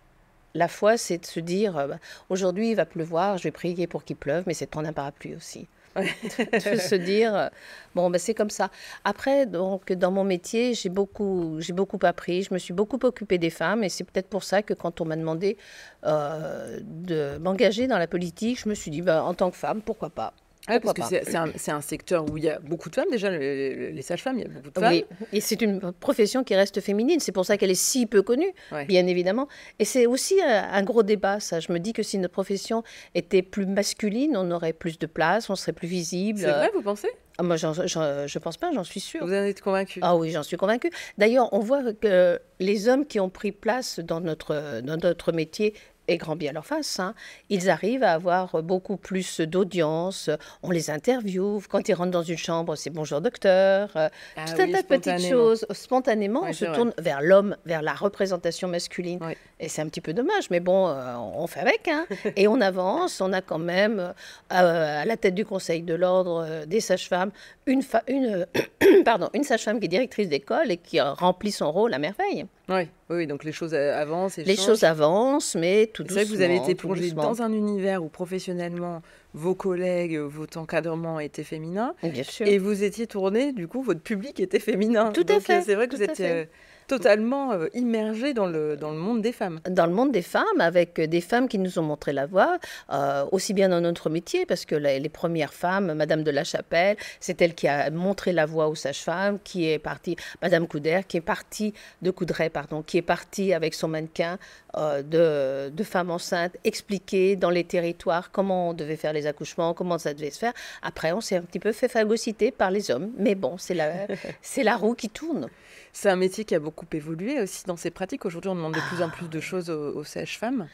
La 0.55 0.67
foi, 0.67 0.97
c'est 0.97 1.19
de 1.19 1.27
se 1.27 1.39
dire, 1.39 1.77
euh, 1.79 1.87
bah, 1.87 1.99
aujourd'hui 2.29 2.71
il 2.71 2.75
va 2.75 2.87
pleuvoir, 2.87 3.39
je 3.39 3.45
vais 3.45 3.53
prier 3.53 3.87
pour 3.87 4.05
qu'il 4.05 4.17
pleuve, 4.17 4.45
mais 4.47 4.55
c'est 4.55 4.65
de 4.65 4.71
prendre 4.71 4.89
un 4.89 4.93
parapluie 4.93 5.37
aussi. 5.37 5.69
De 5.97 6.77
se 6.77 6.95
dire, 6.95 7.51
bon, 7.95 8.11
ben, 8.11 8.19
c'est 8.19 8.35
comme 8.35 8.51
ça. 8.51 8.71
Après, 9.05 9.47
donc, 9.47 9.93
dans 9.93 10.11
mon 10.11 10.25
métier, 10.25 10.75
j'ai 10.75 10.89
beaucoup, 10.89 11.57
j'ai 11.61 11.73
beaucoup 11.73 11.99
appris, 12.03 12.43
je 12.43 12.55
me 12.55 12.59
suis 12.59 12.75
beaucoup 12.75 12.99
occupée 13.03 13.39
des 13.39 13.51
femmes, 13.51 13.85
et 13.85 13.89
c'est 13.89 14.05
peut-être 14.05 14.29
pour 14.29 14.45
ça 14.45 14.63
que 14.63 14.75
quand 14.75 15.01
on 15.01 15.05
m'a 15.05 15.17
demandé 15.17 15.57
euh, 16.05 16.79
de 16.83 17.39
m'engager 17.39 17.87
dans 17.87 17.99
la 17.99 18.07
politique, 18.07 18.61
je 18.61 18.69
me 18.69 18.75
suis 18.75 18.91
dit, 18.91 19.03
ben, 19.03 19.23
en 19.23 19.35
tant 19.35 19.51
que 19.51 19.57
femme, 19.57 19.83
pourquoi 19.83 20.11
pas 20.11 20.35
parce 20.67 20.93
que 20.95 21.05
c'est 21.09 21.37
un, 21.37 21.51
un, 21.69 21.81
secteur 21.81 22.31
où 22.31 22.37
il 22.37 22.45
y 22.45 22.51
a 22.51 22.59
beaucoup 22.59 22.91
de 22.91 22.95
femmes, 22.95 23.11
déjà, 23.11 23.31
les, 23.31 24.03
sages-femmes, 24.03 24.39
il 24.39 24.43
y 24.43 24.47
a 24.47 24.49
beaucoup 24.49 24.71
de 24.71 24.81
femmes. 24.81 24.93
Oui, 24.93 25.05
et 25.33 25.41
c'est 25.41 25.61
une 25.63 25.93
profession 25.93 26.45
qui 26.45 26.55
reste 26.55 26.81
féminine, 26.81 27.21
c'est 27.21 27.33
pour 27.33 27.47
ça 27.47 27.57
qu'elle 27.57 27.71
est 27.71 27.75
si 27.75 28.07
peu 28.07 28.23
connue, 28.23 28.53
bien 28.87 29.07
évidemment. 29.07 29.49
Et 29.79 29.85
c'est 29.85 30.07
aussi 30.07 30.41
un, 30.43 30.83
gros 30.83 31.03
débat, 31.03 31.41
ça. 31.41 31.61
Je 31.61 31.73
me 31.73 31.79
dis 31.79 31.93
que 31.93 32.03
si 32.03 32.19
notre 32.19 32.33
profession 32.33 32.83
était 33.15 33.43
plus 33.43 33.67
masculine, 33.67 34.37
on 34.37 34.51
aurait 34.51 34.73
plus 34.73 34.99
de 34.99 35.07
place, 35.07 35.51
on 35.51 35.57
serait 35.57 35.73
plus 35.73 35.89
visible. 35.89 36.39
C'est 36.39 36.51
vrai, 36.51 36.71
vous 36.75 36.83
pensez? 36.83 37.09
Ah, 37.39 37.43
moi, 37.43 37.57
je 37.57 37.67
ne 37.67 38.39
pense 38.39 38.59
pas, 38.59 38.71
j'en 38.71 38.85
suis 38.85 39.01
sûre. 39.01 39.25
Vous 39.25 39.33
en 39.33 39.45
êtes 39.45 39.63
convaincue? 39.63 40.01
Ah 40.03 40.15
oui, 40.15 40.31
j'en 40.31 40.43
suis 40.43 40.59
convaincue. 40.59 40.91
D'ailleurs, 41.17 41.49
on 41.53 41.61
voit 41.61 41.95
que 41.95 42.39
les 42.59 42.89
hommes 42.89 43.07
qui 43.07 43.19
ont 43.19 43.31
pris 43.31 43.51
place 43.51 43.99
dans 43.99 44.21
notre, 44.21 44.83
dans 44.83 44.99
notre 44.99 45.33
métier 45.33 45.73
et 46.11 46.17
grand 46.17 46.35
bien 46.35 46.53
leur 46.53 46.67
face, 46.67 46.99
hein, 46.99 47.15
ils 47.49 47.71
arrivent 47.71 48.03
à 48.03 48.13
avoir 48.13 48.63
beaucoup 48.63 48.97
plus 48.97 49.41
d'audience, 49.41 50.29
on 50.63 50.71
les 50.71 50.91
interviewe, 50.91 51.63
quand 51.69 51.89
ils 51.89 51.95
rentrent 51.95 52.11
dans 52.11 52.25
une 52.25 52.37
chambre, 52.37 52.75
c'est 52.75 52.91
bonjour 52.91 53.21
docteur, 53.21 53.91
euh, 53.95 54.09
ah 54.37 54.45
tout 54.45 54.61
un 54.61 54.71
tas 54.71 54.83
de 54.83 54.87
petites 54.87 55.29
choses. 55.31 55.65
Spontanément, 55.71 56.43
on 56.45 56.53
se 56.53 56.65
tourne 56.65 56.93
vers 56.99 57.23
l'homme, 57.23 57.57
vers 57.65 57.81
la 57.81 57.95
représentation 57.95 58.67
masculine. 58.67 59.21
Et 59.61 59.69
c'est 59.69 59.83
un 59.83 59.89
petit 59.89 60.01
peu 60.01 60.13
dommage, 60.13 60.51
mais 60.51 60.59
bon, 60.59 60.89
euh, 60.89 61.15
on 61.17 61.47
fait 61.47 61.61
avec. 61.61 61.87
Hein. 61.87 62.07
et 62.37 62.49
on 62.49 62.61
avance, 62.61 63.21
on 63.21 63.33
a 63.33 63.41
quand 63.41 63.59
même 63.59 64.01
euh, 64.01 64.13
à 64.51 65.05
la 65.05 65.17
tête 65.17 65.35
du 65.35 65.45
Conseil 65.45 65.83
de 65.83 65.95
l'ordre 65.95 66.65
des 66.67 66.81
sages-femmes 66.81 67.31
une, 67.67 67.83
une, 68.09 68.47
pardon, 69.05 69.31
une 69.33 69.45
sage-femme 69.45 69.79
qui 69.79 69.87
est 69.87 69.89
directrice 69.89 70.29
d'école 70.29 70.73
et 70.73 70.77
qui 70.77 71.01
remplit 71.01 71.53
son 71.53 71.71
rôle 71.71 71.95
à 71.95 71.99
merveille. 71.99 72.47
Oui, 72.71 72.89
oui, 73.11 73.27
donc 73.27 73.43
les 73.45 73.53
choses 73.53 73.75
avancent. 73.75 74.39
Et 74.39 74.45
les 74.45 74.57
choses 74.57 74.85
avancent, 74.85 75.57
mais 75.57 75.91
tout 75.93 76.05
doucement. 76.05 76.21
C'est 76.21 76.25
vrai 76.25 76.33
que 76.33 76.37
vous 76.37 76.43
avez 76.43 76.57
été 76.57 76.75
plongé 76.75 77.11
dans 77.11 77.43
un 77.43 77.53
univers 77.53 78.03
où 78.03 78.09
professionnellement, 78.09 79.03
vos 79.35 79.55
collègues, 79.57 80.17
votre 80.17 80.59
encadrement 80.59 81.19
était 81.19 81.43
féminin. 81.43 81.95
Bien 82.03 82.23
sûr. 82.23 82.47
Et 82.47 82.59
vous 82.59 82.85
étiez 82.85 83.07
tourné, 83.07 83.53
du 83.53 83.67
coup, 83.67 83.83
votre 83.83 84.01
public 84.01 84.39
était 84.39 84.61
féminin. 84.61 85.11
Tout 85.13 85.27
à 85.29 85.41
fait. 85.41 85.63
C'est 85.63 85.75
vrai 85.75 85.89
que 85.89 85.97
vous 85.97 86.03
êtes 86.03 86.49
totalement 86.91 87.53
euh, 87.53 87.69
immergé 87.73 88.35
dans 88.35 88.47
le, 88.47 88.77
dans 88.77 88.91
le 88.91 88.97
monde 88.99 89.23
des 89.23 89.31
femmes. 89.31 89.61
Dans 89.71 89.87
le 89.87 89.93
monde 89.93 90.11
des 90.11 90.23
femmes, 90.23 90.61
avec 90.61 91.01
des 91.01 91.21
femmes 91.21 91.47
qui 91.47 91.59
nous 91.59 91.79
ont 91.79 91.85
montré 91.85 92.13
la 92.13 92.27
voie, 92.27 92.59
euh, 92.93 93.25
aussi 93.31 93.55
bien 93.55 93.69
dans 93.69 93.81
notre 93.81 94.11
métier, 94.11 94.45
parce 94.45 94.65
que 94.65 94.75
les, 94.75 95.09
premières 95.09 95.55
femmes, 95.55 95.95
Madame 95.95 96.25
de 96.25 96.33
la 96.33 96.43
Chapelle, 96.43 96.97
c'est 97.21 97.41
elle 97.43 97.55
qui 97.55 97.69
a 97.69 97.91
montré 97.93 98.33
la 98.33 98.45
voie 98.45 98.67
aux 98.67 98.75
sages-femmes, 98.75 99.39
qui 99.45 99.71
est 99.71 99.79
partie, 99.79 100.17
Madame 100.43 100.67
Couder, 100.67 101.03
qui 101.07 101.17
est 101.19 101.21
partie, 101.37 101.75
de 102.03 102.11
Coudray, 102.11 102.51
pardon, 102.51 102.83
qui 102.83 102.99
est 102.99 103.03
partie 103.03 103.55
avec 103.55 103.75
son 103.75 103.87
mannequin 103.87 104.39
euh, 104.77 105.03
de, 105.03 105.75
de 105.75 105.85
femmes 105.85 106.11
enceintes, 106.11 106.57
expliquer 106.65 107.37
dans 107.37 107.51
les 107.51 107.65
territoires 107.65 108.31
comment 108.31 108.71
on 108.71 108.73
devait 108.73 108.97
faire 108.97 109.13
les 109.13 109.27
accouchements, 109.27 109.75
comment 109.75 109.99
ça 109.99 110.15
devait 110.15 110.31
se 110.31 110.39
faire. 110.39 110.53
Après, 110.83 111.13
on 111.13 111.21
s'est 111.21 111.37
un 111.37 111.43
petit 111.43 111.59
peu 111.59 111.73
fait 111.73 111.89
phagocyter 111.89 112.51
par 112.51 112.71
les 112.71 112.91
hommes, 112.91 113.11
mais 113.19 113.35
bon, 113.35 113.59
c'est 113.59 113.75
la, 113.75 114.07
c'est 114.43 114.63
la 114.63 114.77
roue 114.77 114.95
qui 114.95 115.09
tourne. 115.09 115.49
C'est 115.93 116.09
un 116.09 116.17
métier 116.17 116.45
qui 116.45 116.55
a 116.55 116.61
beaucoup 116.61 116.87
évolué 116.93 117.41
aussi 117.41 117.65
dans 117.67 117.77
ses 117.77 117.91
pratiques. 117.91 118.25
Aujourd'hui, 118.25 118.51
on 118.51 118.55
demande 118.55 118.75
de 118.75 118.89
plus 118.89 119.03
en 119.03 119.11
plus 119.11 119.29
de 119.29 119.41
choses 119.41 119.71
aux, 119.71 119.97
aux 119.97 120.05
sages-femmes. 120.05 120.69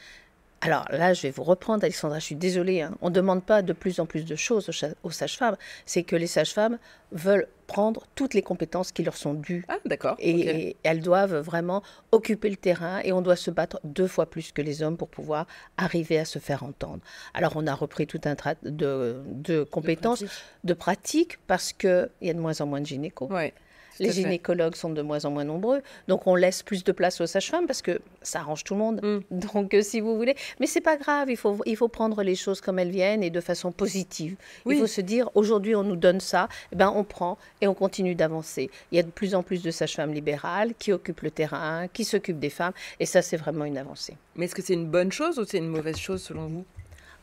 Alors 0.61 0.87
là, 0.91 1.13
je 1.13 1.23
vais 1.23 1.31
vous 1.31 1.45
reprendre, 1.45 1.85
Alexandra, 1.85 2.19
je 2.19 2.25
suis 2.25 2.35
désolée. 2.35 2.81
Hein. 2.81 2.97
On 3.03 3.11
ne 3.11 3.15
demande 3.15 3.45
pas 3.45 3.63
de 3.63 3.73
plus 3.73 4.01
en 4.01 4.07
plus 4.07 4.25
de 4.25 4.37
choses 4.37 4.71
aux, 5.03 5.11
sages-femmes. 5.11 5.57
C'est 5.85 6.03
que 6.03 6.17
les 6.17 6.27
sages-femmes 6.27 6.79
veulent 7.13 7.47
prendre 7.67 8.07
toutes 8.15 8.35
les 8.35 8.43
compétences 8.43 8.91
qui 8.91 9.03
leur 9.03 9.17
sont 9.17 9.35
dues. 9.35 9.65
Ah, 9.69 9.79
d'accord. 9.85 10.17
Et, 10.19 10.77
elles 10.83 11.01
doivent 11.01 11.37
vraiment 11.37 11.83
occuper 12.11 12.49
le 12.49 12.57
terrain 12.57 13.01
et 13.05 13.13
on 13.13 13.23
doit 13.23 13.37
se 13.37 13.51
battre 13.51 13.81
deux 13.85 14.07
fois 14.07 14.27
plus 14.27 14.53
que 14.53 14.63
les 14.63 14.83
hommes 14.83 14.97
pour 14.97 15.09
pouvoir 15.09 15.47
arriver 15.77 16.19
à 16.19 16.25
se 16.25 16.39
faire 16.39 16.63
entendre. 16.63 17.01
Alors, 17.35 17.53
on 17.57 17.67
a 17.67 17.75
repris 17.75 18.07
tout 18.07 18.21
un 18.25 18.35
tas 18.35 18.55
de, 18.63 19.23
de 19.27 19.63
compétences, 19.63 20.25
de 20.65 20.75
pratiques, 20.75 21.39
parce 21.47 21.73
qu'il 21.73 22.09
y 22.23 22.31
a 22.31 22.35
de 22.35 22.41
moins 22.41 22.61
en 22.61 22.67
moins 22.67 22.81
de 22.81 22.87
gynécos. 22.87 23.31
Ouais 23.31 23.53
les 23.99 24.13
gynécologues 24.13 24.75
sont 24.75 24.91
de 24.91 25.03
moins 25.03 25.25
en 25.25 25.31
moins 25.31 25.45
nombreux, 25.45 25.83
donc 26.09 26.27
on 26.27 26.35
laisse 26.35 26.63
plus 26.63 26.85
de 26.85 26.93
place 26.93 27.21
aux 27.21 27.27
sages-femmes 27.27 27.67
parce 27.67 27.83
que 27.83 28.01
ça 28.23 28.41
arrange 28.41 28.65
tout 28.65 28.75
le 28.75 28.81
monde. 28.81 29.01
Mm. 29.03 29.21
Donc, 29.55 29.75
euh, 29.75 29.83
si 29.83 30.01
vous 30.01 30.17
voulez, 30.17 30.35
mais 30.61 30.67
c'est 30.67 30.81
pas 30.81 30.97
grave, 30.97 31.31
il 31.31 31.37
faut, 31.37 31.59
il 31.67 31.77
faut 31.77 31.89
prendre 31.89 32.23
les 32.23 32.35
choses 32.35 32.61
comme 32.61 32.79
elles 32.79 32.91
viennent 32.91 33.23
et 33.23 33.31
de 33.31 33.41
façon 33.41 33.73
positive. 33.73 34.37
Il 34.67 34.79
faut 34.79 34.87
se 34.87 35.01
dire, 35.01 35.31
aujourd'hui, 35.35 35.75
on 35.75 35.83
nous 35.83 35.97
donne 35.97 36.21
ça, 36.21 36.49
eh 36.73 36.77
ben 36.77 36.93
on 36.95 37.05
prend 37.05 37.39
et 37.61 37.69
on 37.69 37.75
continue 37.75 38.15
d'avancer. 38.15 38.71
Il 38.91 38.97
y 38.97 38.99
a 38.99 39.03
de 39.03 39.11
plus 39.11 39.35
en 39.35 39.43
plus 39.43 39.63
de 39.63 39.71
sages-femmes 39.71 40.13
libérales 40.13 40.75
qui 40.79 40.93
occupent 40.93 41.23
le 41.23 41.31
terrain, 41.31 41.89
qui 41.89 42.05
s'occupent 42.05 42.41
des 42.41 42.51
femmes, 42.51 42.73
et 43.01 43.07
ça, 43.07 43.23
c'est 43.23 43.37
vraiment 43.37 43.65
une 43.65 43.79
avancée. 43.79 44.17
Mais 44.35 44.47
est-ce 44.47 44.55
que 44.55 44.63
c'est 44.63 44.75
une 44.75 44.87
bonne 44.87 45.13
chose 45.13 45.39
ou 45.39 45.45
c'est 45.45 45.59
une 45.59 45.69
mauvaise 45.69 45.97
chose 45.97 46.23
selon 46.23 46.47
vous? 46.47 46.65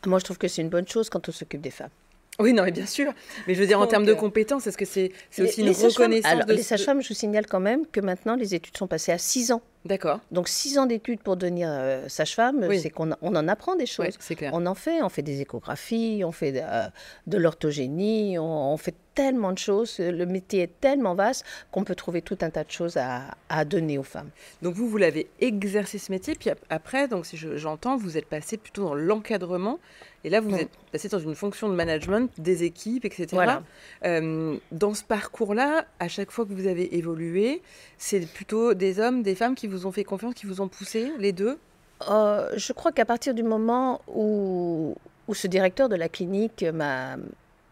Moi, 0.06 0.18
je 0.18 0.24
trouve 0.24 0.38
que 0.38 0.48
c'est 0.48 0.62
une 0.62 0.68
bonne 0.68 0.88
chose 0.88 1.08
quand 1.08 1.28
on 1.28 1.32
s'occupe 1.32 1.60
des 1.60 1.70
femmes. 1.70 1.90
Oui, 2.40 2.52
non, 2.52 2.64
mais 2.64 2.72
bien 2.72 2.86
sûr. 2.86 3.12
Mais 3.46 3.54
je 3.54 3.60
veux 3.60 3.66
dire, 3.66 3.80
en 3.80 3.86
termes 3.86 4.06
de 4.06 4.14
compétences, 4.14 4.66
est-ce 4.66 4.78
que 4.78 4.84
c'est 4.84 5.12
aussi 5.38 5.60
une 5.62 5.70
reconnaissance 5.70 6.32
alors, 6.32 6.48
Les 6.48 6.62
sages-femmes, 6.62 7.00
je 7.00 7.08
vous 7.08 7.14
signale 7.14 7.46
quand 7.46 7.60
même 7.60 7.86
que 7.86 8.00
maintenant, 8.00 8.34
les 8.34 8.54
études 8.54 8.76
sont 8.76 8.88
passées 8.88 9.12
à 9.12 9.18
6 9.18 9.52
ans. 9.52 9.62
D'accord. 9.84 10.20
Donc, 10.32 10.48
6 10.48 10.78
ans 10.78 10.86
d'études 10.86 11.20
pour 11.20 11.36
devenir 11.36 11.68
euh, 11.70 12.08
sage-femme, 12.08 12.66
c'est 12.80 12.90
qu'on 12.90 13.10
on 13.20 13.36
en 13.36 13.48
apprend 13.48 13.76
des 13.76 13.86
choses. 13.86 14.16
c'est 14.18 14.34
clair. 14.34 14.50
On 14.54 14.64
en 14.66 14.74
fait, 14.74 15.02
on 15.02 15.10
fait 15.10 15.22
des 15.22 15.42
échographies, 15.42 16.22
on 16.24 16.32
fait 16.32 16.54
euh, 16.56 16.86
de 17.26 17.36
l'orthogénie, 17.36 18.38
on, 18.38 18.76
fait 18.78 18.94
tellement 19.14 19.52
de 19.52 19.58
choses. 19.58 19.98
Le 19.98 20.24
métier 20.24 20.62
est 20.62 20.80
tellement 20.80 21.14
vaste 21.14 21.44
qu'on 21.70 21.84
peut 21.84 21.94
trouver 21.94 22.22
tout 22.22 22.38
un 22.40 22.50
tas 22.50 22.64
de 22.64 22.70
choses 22.70 22.96
à, 22.96 23.22
à 23.48 23.64
donner 23.64 23.98
aux 23.98 24.02
femmes. 24.04 24.30
Donc, 24.62 24.74
vous, 24.74 24.88
vous 24.88 24.96
l'avez 24.96 25.28
exercé 25.40 25.98
ce 25.98 26.10
métier, 26.10 26.34
puis 26.34 26.50
après, 26.70 27.06
donc 27.06 27.26
si 27.26 27.36
j'entends, 27.36 27.96
vous 27.96 28.16
êtes 28.16 28.26
passé 28.26 28.56
plutôt 28.56 28.84
dans 28.84 28.94
l'encadrement. 28.94 29.78
Et 30.24 30.30
là, 30.30 30.40
vous 30.40 30.54
êtes 30.54 30.70
passé 30.90 31.08
dans 31.08 31.18
une 31.18 31.34
fonction 31.34 31.68
de 31.68 31.74
management 31.74 32.30
des 32.38 32.64
équipes, 32.64 33.04
etc. 33.04 33.26
Voilà. 33.32 33.62
Euh, 34.04 34.56
dans 34.72 34.94
ce 34.94 35.04
parcours-là, 35.04 35.84
à 36.00 36.08
chaque 36.08 36.30
fois 36.30 36.46
que 36.46 36.52
vous 36.54 36.66
avez 36.66 36.96
évolué, 36.96 37.60
c'est 37.98 38.20
plutôt 38.20 38.72
des 38.72 39.00
hommes, 39.00 39.22
des 39.22 39.34
femmes 39.34 39.54
qui 39.54 39.66
vous 39.66 39.86
ont 39.86 39.92
fait 39.92 40.04
confiance, 40.04 40.32
qui 40.34 40.46
vous 40.46 40.62
ont 40.62 40.68
poussé, 40.68 41.12
les 41.18 41.32
deux? 41.32 41.58
Euh, 42.08 42.50
Je 42.56 42.72
crois 42.72 42.90
qu'à 42.90 43.04
partir 43.04 43.34
du 43.34 43.42
moment 43.42 44.00
où, 44.08 44.96
où 45.28 45.34
ce 45.34 45.46
directeur 45.46 45.88
de 45.90 45.96
la 45.96 46.08
clinique 46.08 46.64
m'a 46.72 47.16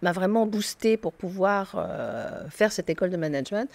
m'a 0.02 0.10
vraiment 0.10 0.46
boosté 0.46 0.96
pour 0.96 1.12
pouvoir 1.12 1.88
faire 2.50 2.72
cette 2.72 2.90
école 2.90 3.10
de 3.10 3.16
management 3.16 3.70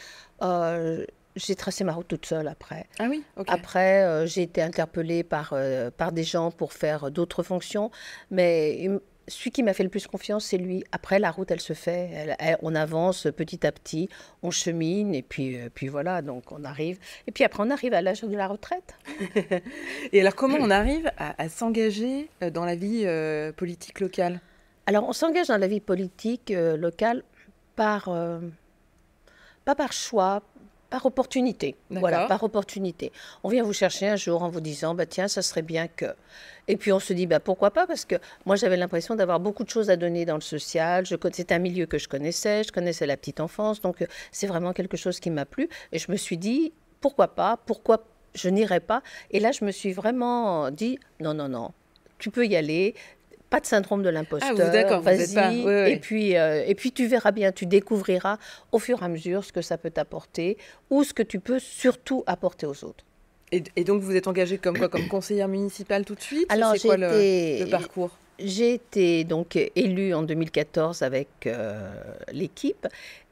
j'ai 1.38 1.56
tracé 1.56 1.84
ma 1.84 1.94
route 1.94 2.08
toute 2.08 2.26
seule 2.26 2.48
après. 2.48 2.88
Ah 3.00 3.08
oui 3.10 3.24
Après, 3.48 4.04
euh, 4.04 4.26
j'ai 4.26 4.42
été 4.42 4.62
interpellée 4.62 5.24
par, 5.24 5.52
euh, 5.54 5.92
par 5.92 6.12
des 6.12 6.24
gens 6.24 6.52
pour 6.52 6.74
faire 6.74 7.12
d'autres 7.12 7.44
fonctions. 7.44 7.92
Mais 8.32 8.90
celui 9.28 9.52
qui 9.52 9.64
m'a 9.64 9.74
fait 9.74 9.84
le 9.84 9.90
plus 9.90 10.08
confiance, 10.08 10.46
c'est 10.46 10.58
lui. 10.58 10.84
Après, 10.92 11.20
la 11.20 11.32
route, 11.32 11.52
elle 11.52 11.60
se 11.60 11.74
fait. 11.74 12.36
on 12.62 12.76
avance 12.76 13.28
petit 13.36 13.66
à 13.66 13.72
petit, 13.72 14.10
on 14.42 14.52
chemine, 14.52 15.14
et 15.14 15.22
puis, 15.22 15.58
euh, 15.58 15.70
puis 15.74 15.88
voilà, 15.88 16.22
donc 16.22 16.52
on 16.52 16.64
arrive. 16.64 16.98
Et 17.28 17.32
puis 17.32 17.44
après, 17.44 17.64
on 17.64 17.70
arrive 17.70 17.94
à 17.94 18.02
l'âge 18.02 18.22
de 18.22 18.36
la 18.36 18.48
retraite. 18.48 18.96
et 20.12 20.22
alors, 20.22 20.36
comment 20.36 20.58
on 20.60 20.72
arrive 20.72 21.12
à, 21.18 21.50
s'engager 21.50 22.30
dans 22.54 22.66
la 22.66 22.76
vie 22.76 23.06
politique 23.56 24.00
locale? 24.00 24.42
Alors, 24.86 25.08
on 25.08 25.14
s'engage 25.14 25.48
dans 25.48 25.58
la 25.58 25.68
vie 25.68 25.82
politique 25.82 26.52
locale 26.56 27.24
par... 27.76 28.10
pas 29.66 29.76
par 29.76 29.92
choix, 29.92 30.42
par 30.90 31.06
opportunité. 31.06 31.76
Voilà, 31.90 32.28
par 32.28 32.44
opportunité. 32.44 33.12
On 33.44 33.50
vient 33.50 33.64
vous 33.64 33.74
chercher 33.74 34.08
un 34.08 34.16
jour 34.16 34.44
en 34.44 34.50
vous 34.50 34.62
disant, 34.62 34.96
bah, 34.96 35.06
tiens, 35.06 35.28
ça 35.28 35.42
serait 35.42 35.62
bien 35.62 35.88
que. 35.88 36.06
Et 36.68 36.78
puis 36.78 36.92
on 36.92 37.00
se 37.00 37.14
dit, 37.14 37.28
bah, 37.28 37.40
pourquoi 37.40 37.72
pas 37.72 37.88
Parce 37.88 38.06
que 38.06 38.16
moi, 38.46 38.56
j'avais 38.56 38.78
l'impression 38.78 39.16
d'avoir 39.16 39.40
beaucoup 39.40 39.64
de 39.64 39.70
choses 39.70 39.90
à 39.90 39.96
donner 39.96 40.26
dans 40.26 40.36
le 40.36 40.42
social. 40.42 41.06
C'est 41.34 41.52
un 41.52 41.60
milieu 41.60 41.86
que 41.86 41.98
je 41.98 42.08
connaissais, 42.08 42.64
je 42.64 42.72
connaissais 42.72 43.06
la 43.06 43.18
petite 43.18 43.40
enfance, 43.40 43.82
donc 43.82 44.02
euh, 44.02 44.08
c'est 44.32 44.48
vraiment 44.48 44.74
quelque 44.74 44.98
chose 44.98 45.20
qui 45.20 45.30
m'a 45.30 45.46
plu. 45.46 45.70
Et 45.92 46.00
je 46.00 46.12
me 46.12 46.18
suis 46.18 46.38
dit, 46.38 46.74
pourquoi 47.02 47.30
pas 47.30 47.58
Pourquoi 47.66 48.04
je 48.34 48.50
n'irai 48.50 48.80
pas 48.80 49.02
Et 49.32 49.40
là, 49.40 49.52
je 49.52 49.66
me 49.66 49.72
suis 49.72 49.94
vraiment 49.94 50.72
dit, 50.72 51.00
non, 51.20 51.34
non, 51.34 51.50
non, 51.50 51.72
tu 52.18 52.32
peux 52.32 52.46
y 52.46 52.56
aller, 52.56 52.96
pas 53.50 53.60
de 53.60 53.66
syndrome 53.66 54.04
de 54.04 54.10
l'imposteur. 54.10 54.56
Ah, 54.60 54.70
d'accord, 54.70 55.02
vas-y. 55.02 55.92
Et 55.92 55.98
puis, 55.98 56.38
euh, 56.38 56.64
et 56.66 56.76
puis 56.76 56.92
tu 56.92 57.08
verras 57.08 57.32
bien, 57.32 57.52
tu 57.52 57.66
découvriras 57.66 58.38
au 58.72 58.80
fur 58.80 59.02
et 59.02 59.06
à 59.06 59.08
mesure 59.08 59.44
ce 59.44 59.54
que 59.54 59.62
ça 59.62 59.78
peut 59.78 59.90
t'apporter 59.90 60.58
ou 60.90 61.04
ce 61.04 61.14
que 61.14 61.24
tu 61.24 61.40
peux 61.40 61.60
surtout 61.60 62.24
apporter 62.28 62.66
aux 62.66 62.84
autres. 62.84 63.06
Et, 63.54 63.62
donc 63.86 64.02
vous 64.02 64.16
êtes 64.16 64.28
engagée 64.28 64.58
comme 64.58 64.78
quoi, 64.78 64.90
comme 64.90 65.08
conseillère 65.10 65.48
municipale 65.48 66.04
tout 66.04 66.16
de 66.16 66.22
suite 66.22 66.52
Alors 66.52 66.74
c'est 66.74 66.88
quoi 66.88 66.98
le, 66.98 67.70
parcours? 67.70 68.18
J'ai 68.40 68.74
été 68.74 69.24
donc 69.24 69.58
élue 69.76 70.14
en 70.14 70.22
2014 70.22 71.02
avec 71.02 71.28
euh, 71.46 71.90
l'équipe 72.32 72.88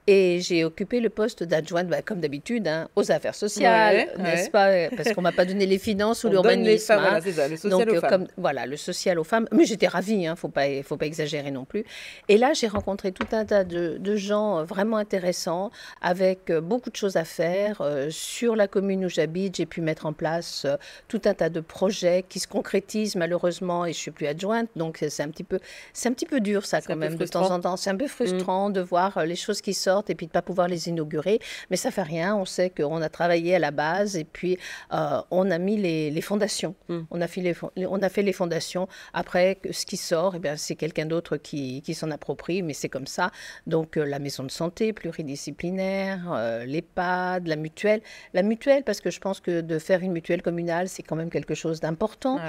et 0.07 0.39
j'ai 0.39 0.63
occupé 0.63 0.99
le 0.99 1.09
poste 1.09 1.43
d'adjointe, 1.43 1.87
bah, 1.87 2.03
comme 2.03 2.19
d'habitude, 2.19 2.67
hein, 2.67 2.89
aux 2.95 3.11
affaires 3.11 3.33
sociales, 3.33 4.07
n'est-ce 4.19 4.51
pas 4.51 4.89
Parce 4.95 5.13
qu'on 5.13 5.21
m'a 5.21 5.31
pas 5.31 5.45
donné 5.45 5.65
les 5.65 5.79
finances 5.79 6.23
ou 6.23 6.29
l'urbanisme. 6.29 6.93
Voilà, 6.93 7.21
c'est 7.21 7.31
ça, 7.31 7.47
le 7.47 7.57
social 7.57 7.89
aux 7.89 7.99
femmes. 7.99 8.09
Comme, 8.09 8.27
voilà, 8.37 8.67
le 8.67 8.77
social 8.77 9.17
aux 9.17 9.23
femmes. 9.23 9.47
Mais 9.51 9.65
j'étais 9.65 9.87
ravie, 9.87 10.13
il 10.13 10.27
hein, 10.27 10.31
ne 10.31 10.35
faut 10.35 10.49
pas, 10.49 10.65
faut 10.83 10.97
pas 10.97 11.07
exagérer 11.07 11.49
non 11.49 11.65
plus. 11.65 11.85
Et 12.29 12.37
là, 12.37 12.53
j'ai 12.53 12.67
rencontré 12.67 13.11
tout 13.11 13.27
un 13.31 13.45
tas 13.45 13.63
de, 13.63 13.97
de, 13.99 14.15
gens 14.15 14.63
vraiment 14.63 14.97
intéressants, 14.97 15.71
avec 16.01 16.49
euh, 16.49 16.61
beaucoup 16.61 16.91
de 16.91 16.95
choses 16.95 17.15
à 17.15 17.25
faire. 17.25 17.81
Euh, 17.81 18.09
sur 18.11 18.55
la 18.55 18.67
commune 18.67 19.05
où 19.05 19.09
j'habite, 19.09 19.55
j'ai 19.55 19.65
pu 19.65 19.81
mettre 19.81 20.05
en 20.05 20.13
place 20.13 20.65
euh, 20.65 20.77
tout 21.07 21.21
un 21.25 21.33
tas 21.33 21.49
de 21.49 21.59
projets 21.61 22.23
qui 22.27 22.39
se 22.39 22.47
concrétisent 22.47 23.15
malheureusement, 23.15 23.85
et 23.85 23.93
je 23.93 23.97
suis 23.97 24.11
plus 24.11 24.27
adjointe, 24.27 24.69
donc 24.75 25.03
c'est 25.09 25.23
un 25.23 25.29
petit 25.29 25.43
peu, 25.43 25.59
c'est 25.93 26.09
un 26.09 26.13
petit 26.13 26.25
peu 26.25 26.39
dur 26.39 26.65
ça 26.65 26.81
quand 26.81 26.95
même 26.95 27.15
de 27.15 27.25
temps 27.25 27.49
en 27.49 27.59
temps. 27.59 27.75
C'est 27.75 27.89
un 27.89 27.97
peu 27.97 28.07
frustrant 28.07 28.69
de 28.69 28.81
voir 28.81 29.25
les 29.25 29.35
choses 29.35 29.61
qui 29.61 29.73
sortent 29.73 29.94
et 30.07 30.15
puis 30.15 30.25
de 30.25 30.31
ne 30.31 30.33
pas 30.33 30.41
pouvoir 30.41 30.67
les 30.67 30.89
inaugurer. 30.89 31.39
Mais 31.69 31.77
ça 31.77 31.91
fait 31.91 32.03
rien. 32.03 32.35
On 32.35 32.45
sait 32.45 32.69
qu'on 32.69 33.01
a 33.01 33.09
travaillé 33.09 33.55
à 33.55 33.59
la 33.59 33.71
base 33.71 34.15
et 34.15 34.23
puis 34.23 34.57
euh, 34.93 35.21
on 35.31 35.49
a 35.51 35.57
mis 35.57 35.77
les, 35.77 36.21
fondations. 36.21 36.75
Hmm. 36.89 37.01
On, 37.11 37.21
a 37.21 37.27
fait 37.27 37.41
les, 37.41 37.53
on 37.87 38.01
a 38.01 38.09
fait 38.09 38.23
les 38.23 38.33
fondations. 38.33 38.87
Après, 39.13 39.59
ce 39.71 39.85
qui 39.85 39.97
sort, 39.97 40.35
eh 40.35 40.57
c'est 40.57 40.75
quelqu'un 40.75 41.05
d'autre 41.05 41.37
qui, 41.37 41.81
qui 41.81 41.93
s'en 41.93 42.09
approprie, 42.11 42.63
mais 42.63 42.73
c'est 42.73 42.89
comme 42.89 43.07
ça. 43.07 43.31
Donc 43.67 43.97
euh, 43.97 44.05
la 44.05 44.19
maison 44.19 44.43
de 44.43 44.51
santé 44.51 44.93
pluridisciplinaire, 44.93 46.31
euh, 46.33 46.65
l'EHPAD, 46.65 47.47
la 47.47 47.55
mutuelle. 47.55 48.01
La 48.33 48.41
mutuelle, 48.41 48.83
parce 48.83 49.01
que 49.01 49.11
je 49.11 49.19
pense 49.19 49.39
que 49.39 49.61
de 49.61 49.79
faire 49.79 50.01
une 50.01 50.11
mutuelle 50.11 50.41
communale, 50.41 50.89
c'est 50.89 51.03
quand 51.03 51.15
même 51.15 51.29
quelque 51.29 51.53
chose 51.53 51.79
d'important, 51.79 52.39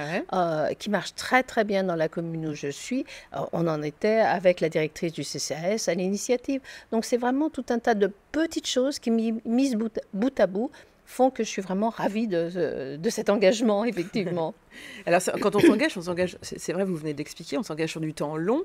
qui 0.78 0.90
marche 0.90 1.14
très 1.14 1.42
très 1.42 1.64
bien 1.64 1.84
dans 1.84 1.94
la 1.94 2.08
commune 2.08 2.46
où 2.46 2.54
je 2.54 2.68
suis. 2.68 3.04
on 3.52 3.66
en 3.66 3.82
était 3.82 4.20
avec 4.20 4.60
la 4.60 4.68
directrice 4.68 5.12
du 5.12 5.22
CCAS 5.22 5.88
à 5.88 5.94
l'initiative. 5.94 6.60
Donc 6.92 7.04
c'est 7.04 7.16
vraiment 7.16 7.35
tout 7.50 7.66
un 7.70 7.78
tas 7.78 7.94
de 7.94 8.10
petites 8.32 8.66
choses 8.66 8.98
qui, 8.98 9.10
mises 9.10 9.76
bout, 9.76 10.40
à 10.40 10.46
bout, 10.46 10.70
font 11.04 11.30
que 11.30 11.44
je 11.44 11.48
suis 11.48 11.62
vraiment 11.62 11.90
ravie 11.90 12.26
de, 12.26 12.96
de 12.96 13.10
cet 13.10 13.30
engagement, 13.30 13.84
effectivement. 13.84 14.54
Alors, 15.06 15.20
quand 15.40 15.54
on 15.54 15.60
s'engage, 15.60 15.96
on 15.96 16.02
s'engage, 16.02 16.36
c'est 16.42 16.72
vrai, 16.72 16.84
vous 16.84 16.96
venez 16.96 17.14
d'expliquer, 17.14 17.58
on 17.58 17.62
s'engage 17.62 17.90
sur 17.90 18.00
du 18.00 18.12
temps 18.12 18.36
long. 18.36 18.64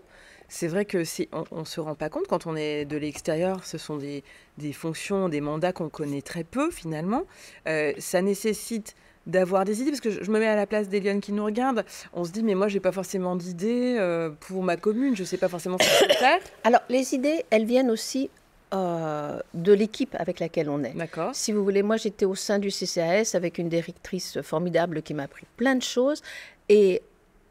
C'est 0.49 0.67
vrai 0.67 0.84
que 0.84 1.05
si 1.05 1.29
on 1.31 1.60
ne 1.60 1.65
se 1.65 1.79
rend 1.79 1.95
pas 1.95 2.10
compte 2.10 2.27
quand 2.27 2.45
on 2.45 2.57
est 2.57 2.84
de 2.84 2.97
l'extérieur, 2.97 3.63
ce 3.63 3.77
sont 3.77 3.95
des, 3.95 4.23
des, 4.57 4.73
fonctions, 4.73 5.29
des 5.29 5.39
mandats 5.39 5.71
qu'on 5.71 5.88
connaît 5.88 6.21
très 6.21 6.43
peu 6.43 6.71
finalement. 6.71 7.23
Euh, 7.69 7.93
ça 7.99 8.21
nécessite 8.21 8.95
d'avoir 9.27 9.65
des 9.65 9.81
idées, 9.81 9.91
parce 9.91 10.01
que 10.01 10.10
je, 10.10 10.31
me 10.31 10.39
mets 10.39 10.47
à 10.47 10.55
la 10.55 10.65
place 10.65 10.89
d'Eliane 10.89 11.21
qui 11.21 11.31
nous 11.31 11.45
regarde, 11.45 11.86
on 12.13 12.23
se 12.23 12.31
dit, 12.31 12.43
mais 12.43 12.55
moi, 12.55 12.67
j'ai 12.67 12.79
pas 12.79 12.91
forcément 12.91 13.36
d'idées 13.36 13.95
euh, 13.99 14.29
pour 14.39 14.63
ma 14.63 14.77
commune, 14.77 15.15
je 15.15 15.23
sais 15.23 15.38
pas 15.38 15.47
forcément 15.47 15.77
ce 15.79 16.05
que 16.05 16.13
faire. 16.15 16.39
Alors, 16.63 16.81
les 16.89 17.13
idées, 17.13 17.45
elles 17.49 17.65
viennent 17.65 17.91
aussi 17.91 18.29
euh, 18.73 19.39
de 19.53 19.73
l'équipe 19.73 20.15
avec 20.17 20.39
laquelle 20.39 20.69
on 20.69 20.84
est. 20.84 20.93
D'accord. 20.93 21.36
Si 21.36 21.51
vous 21.51 21.63
voulez, 21.63 21.84
moi 21.84 21.97
j'étais 21.97 22.25
au 22.25 22.36
sein 22.36 22.57
du 22.57 22.69
CCAS 22.69 23.31
avec 23.34 23.57
une 23.57 23.67
directrice 23.67 24.41
formidable 24.41 25.01
qui 25.01 25.13
m'a 25.13 25.23
appris 25.23 25.45
plein 25.57 25.75
de 25.75 25.81
choses 25.81 26.21
et 26.69 27.01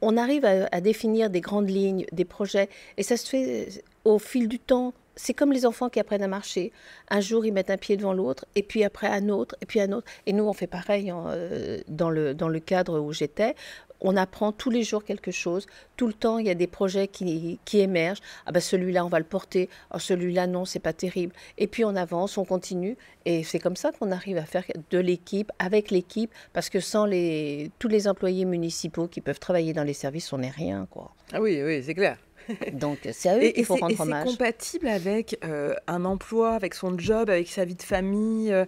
on 0.01 0.17
arrive 0.17 0.47
à, 0.47 0.81
définir 0.81 1.29
des 1.29 1.43
grandes 1.43 1.69
lignes, 1.69 2.07
des 2.11 2.25
projets 2.25 2.71
et 2.97 3.03
ça 3.03 3.19
se 3.19 3.29
fait 3.29 3.69
au 4.05 4.19
fil 4.19 4.49
du 4.49 4.59
temps. 4.59 4.95
C'est 5.17 5.35
comme 5.35 5.53
les 5.53 5.67
enfants 5.67 5.89
qui 5.89 6.01
apprennent 6.01 6.23
à 6.23 6.29
marcher. 6.29 6.73
Un 7.09 7.21
jour, 7.21 7.45
ils 7.45 7.53
mettent 7.53 7.71
un 7.71 7.77
pied 7.77 7.97
devant 7.97 8.13
l'autre, 8.13 8.47
et 8.55 8.63
puis 8.63 8.85
après 8.85 9.09
un 9.09 9.29
autre, 9.29 9.57
et 9.61 9.67
puis 9.67 9.81
un 9.81 9.93
autre. 9.93 10.07
Et 10.27 10.33
nous, 10.33 10.45
on 10.45 10.53
fait 10.53 10.67
pareil 10.67 11.13
euh, 11.15 11.79
dans, 11.89 12.11
le, 12.11 12.35
dans 12.35 12.49
le 12.49 12.61
cadre 12.61 13.01
où 13.01 13.13
j'étais 13.13 13.55
on 14.01 14.17
apprend 14.17 14.53
tous 14.53 14.71
les 14.71 14.83
jours 14.83 15.05
quelque 15.05 15.31
chose. 15.31 15.67
Tout 15.97 16.07
le 16.07 16.13
temps, 16.13 16.39
il 16.39 16.47
y 16.47 16.51
a 16.51 16.55
des 16.55 16.67
projets 16.67 17.09
qui, 17.09 17.59
émergent. 17.73 18.21
Ah 18.47 18.53
ben 18.53 18.61
celui-là, 18.61 19.05
on 19.05 19.09
va 19.09 19.19
le 19.19 19.25
porter. 19.25 19.69
Oh, 19.95 19.99
celui-là, 19.99 20.47
non, 20.47 20.65
c'est 20.65 20.81
pas 20.81 20.93
terrible. 20.93 21.35
Et 21.59 21.67
puis 21.67 21.85
on 21.85 21.95
avance, 21.97 22.39
on 22.39 22.45
continue. 22.45 22.97
Et 23.25 23.45
c'est 23.45 23.59
comme 23.59 23.77
ça 23.77 23.93
qu'on 23.93 24.11
arrive 24.11 24.39
à 24.39 24.45
faire 24.45 24.65
de 24.91 24.99
l'équipe, 24.99 25.53
avec 25.59 25.91
l'équipe, 25.91 26.33
parce 26.53 26.71
que 26.71 26.81
sans 26.81 27.05
les, 27.05 27.71
tous 27.79 27.89
les 27.89 28.09
employés 28.09 28.45
municipaux 28.45 29.09
qui 29.09 29.21
peuvent 29.21 29.41
travailler 29.41 29.73
dans 29.73 29.85
les 29.85 29.93
services, 29.93 30.33
on 30.33 30.39
n'est 30.39 30.51
rien. 30.51 30.87
Quoi. 30.91 31.15
Ah 31.33 31.41
oui, 31.41 31.63
oui, 31.63 31.83
c'est 31.85 31.95
clair. 31.95 32.17
Donc 32.73 32.99
c'est 33.13 33.29
à 33.29 33.39
eux 33.39 33.51
qu'il 33.51 33.65
faut 33.65 33.77
rendre 33.77 34.01
hommage. 34.01 34.25
C'est 34.27 34.33
compatible 34.33 34.89
avec 34.89 35.39
euh, 35.45 35.75
un 35.87 36.05
emploi, 36.05 36.55
avec 36.55 36.75
son 36.75 36.99
job, 36.99 37.31
avec 37.31 37.49
sa 37.49 37.65
vie 37.65 37.75
de 37.75 37.83
famille, 37.83 38.53
euh, 38.53 38.65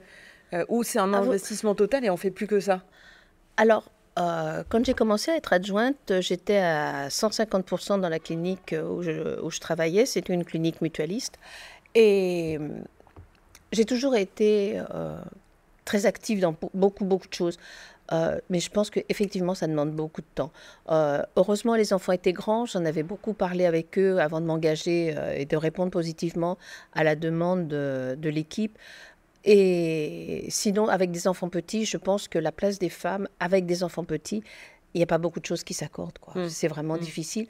euh, 0.54 0.64
ou 0.68 0.82
c'est 0.82 0.98
un 0.98 1.12
ah, 1.14 1.18
investissement 1.18 1.74
total 1.74 2.04
et 2.04 2.11
on 2.11 2.16
fait 2.16 2.30
plus 2.30 2.46
que 2.46 2.61
ça? 2.61 2.82
Alors, 3.56 3.90
euh, 4.18 4.62
quand 4.68 4.85
j'ai 4.85 4.94
commencé 4.94 5.30
à 5.30 5.37
être 5.37 5.52
adjointe, 5.52 6.20
j'étais 6.20 6.58
à 6.58 7.08
150% 7.08 8.00
dans 8.00 8.08
la 8.08 8.18
clinique 8.18 8.74
où 8.74 9.02
je, 9.02 9.40
où 9.40 9.50
je 9.50 9.61
travaillais. 9.61 10.06
C'était 10.06 10.35
une 10.35 10.44
clinique 10.44 10.80
mutualiste. 10.80 11.38
Et 11.94 12.58
j'ai 13.72 13.85
toujours 13.85 14.16
été 14.16 14.80
très 15.85 16.06
active 16.06 16.40
dans 16.40 16.54
beaucoup, 16.74 17.04
beaucoup 17.04 17.28
de 17.28 17.35
choses. 17.35 17.58
Mais 18.51 18.61
je 18.61 18.70
pense 18.70 18.90
qu'effectivement, 18.90 19.55
ça 19.55 19.66
demande 19.66 19.92
beaucoup 19.92 20.20
de 20.20 20.27
temps. 20.35 20.53
heureusement, 21.37 21.75
les 21.75 21.92
enfants 21.92 22.12
étaient 22.12 22.33
grands. 22.33 22.66
J'en 22.66 22.85
avais 22.85 23.03
beaucoup 23.03 23.33
parlé 23.33 23.66
avec 23.66 23.98
eux 23.98 24.18
avant 24.18 24.40
de 24.40 24.46
m'engager 24.46 25.14
et 25.37 25.46
de 25.46 25.57
répondre 25.57 25.90
positivement 25.90 26.59
à 26.92 27.05
la 27.05 27.16
demande 27.16 27.68
de, 27.68 28.16
de 28.18 28.29
l'équipe. 28.29 28.79
Et 29.44 30.46
sinon, 30.48 30.88
avec 30.88 31.11
des 31.11 31.27
enfants 31.27 31.48
petits, 31.48 31.85
je 31.85 31.96
pense 31.96 32.29
que 32.29 32.38
la 32.38 32.53
place 32.53 32.79
des 32.79 32.88
femmes 32.88 33.29
avec 33.40 33.66
des 33.66 33.83
enfants 33.83 34.05
petits, 34.05 34.42
il 34.94 34.98
n'y 34.98 35.03
a 35.03 35.07
pas 35.07 35.18
beaucoup 35.18 35.40
de 35.40 35.46
choses 35.46 35.64
qui 35.64 35.75
s'accordent. 35.75 36.18
Mmh. 36.35 36.48
C'est 36.48 36.68
vraiment 36.68 36.94
mmh. 36.94 37.01
difficile. 37.01 37.46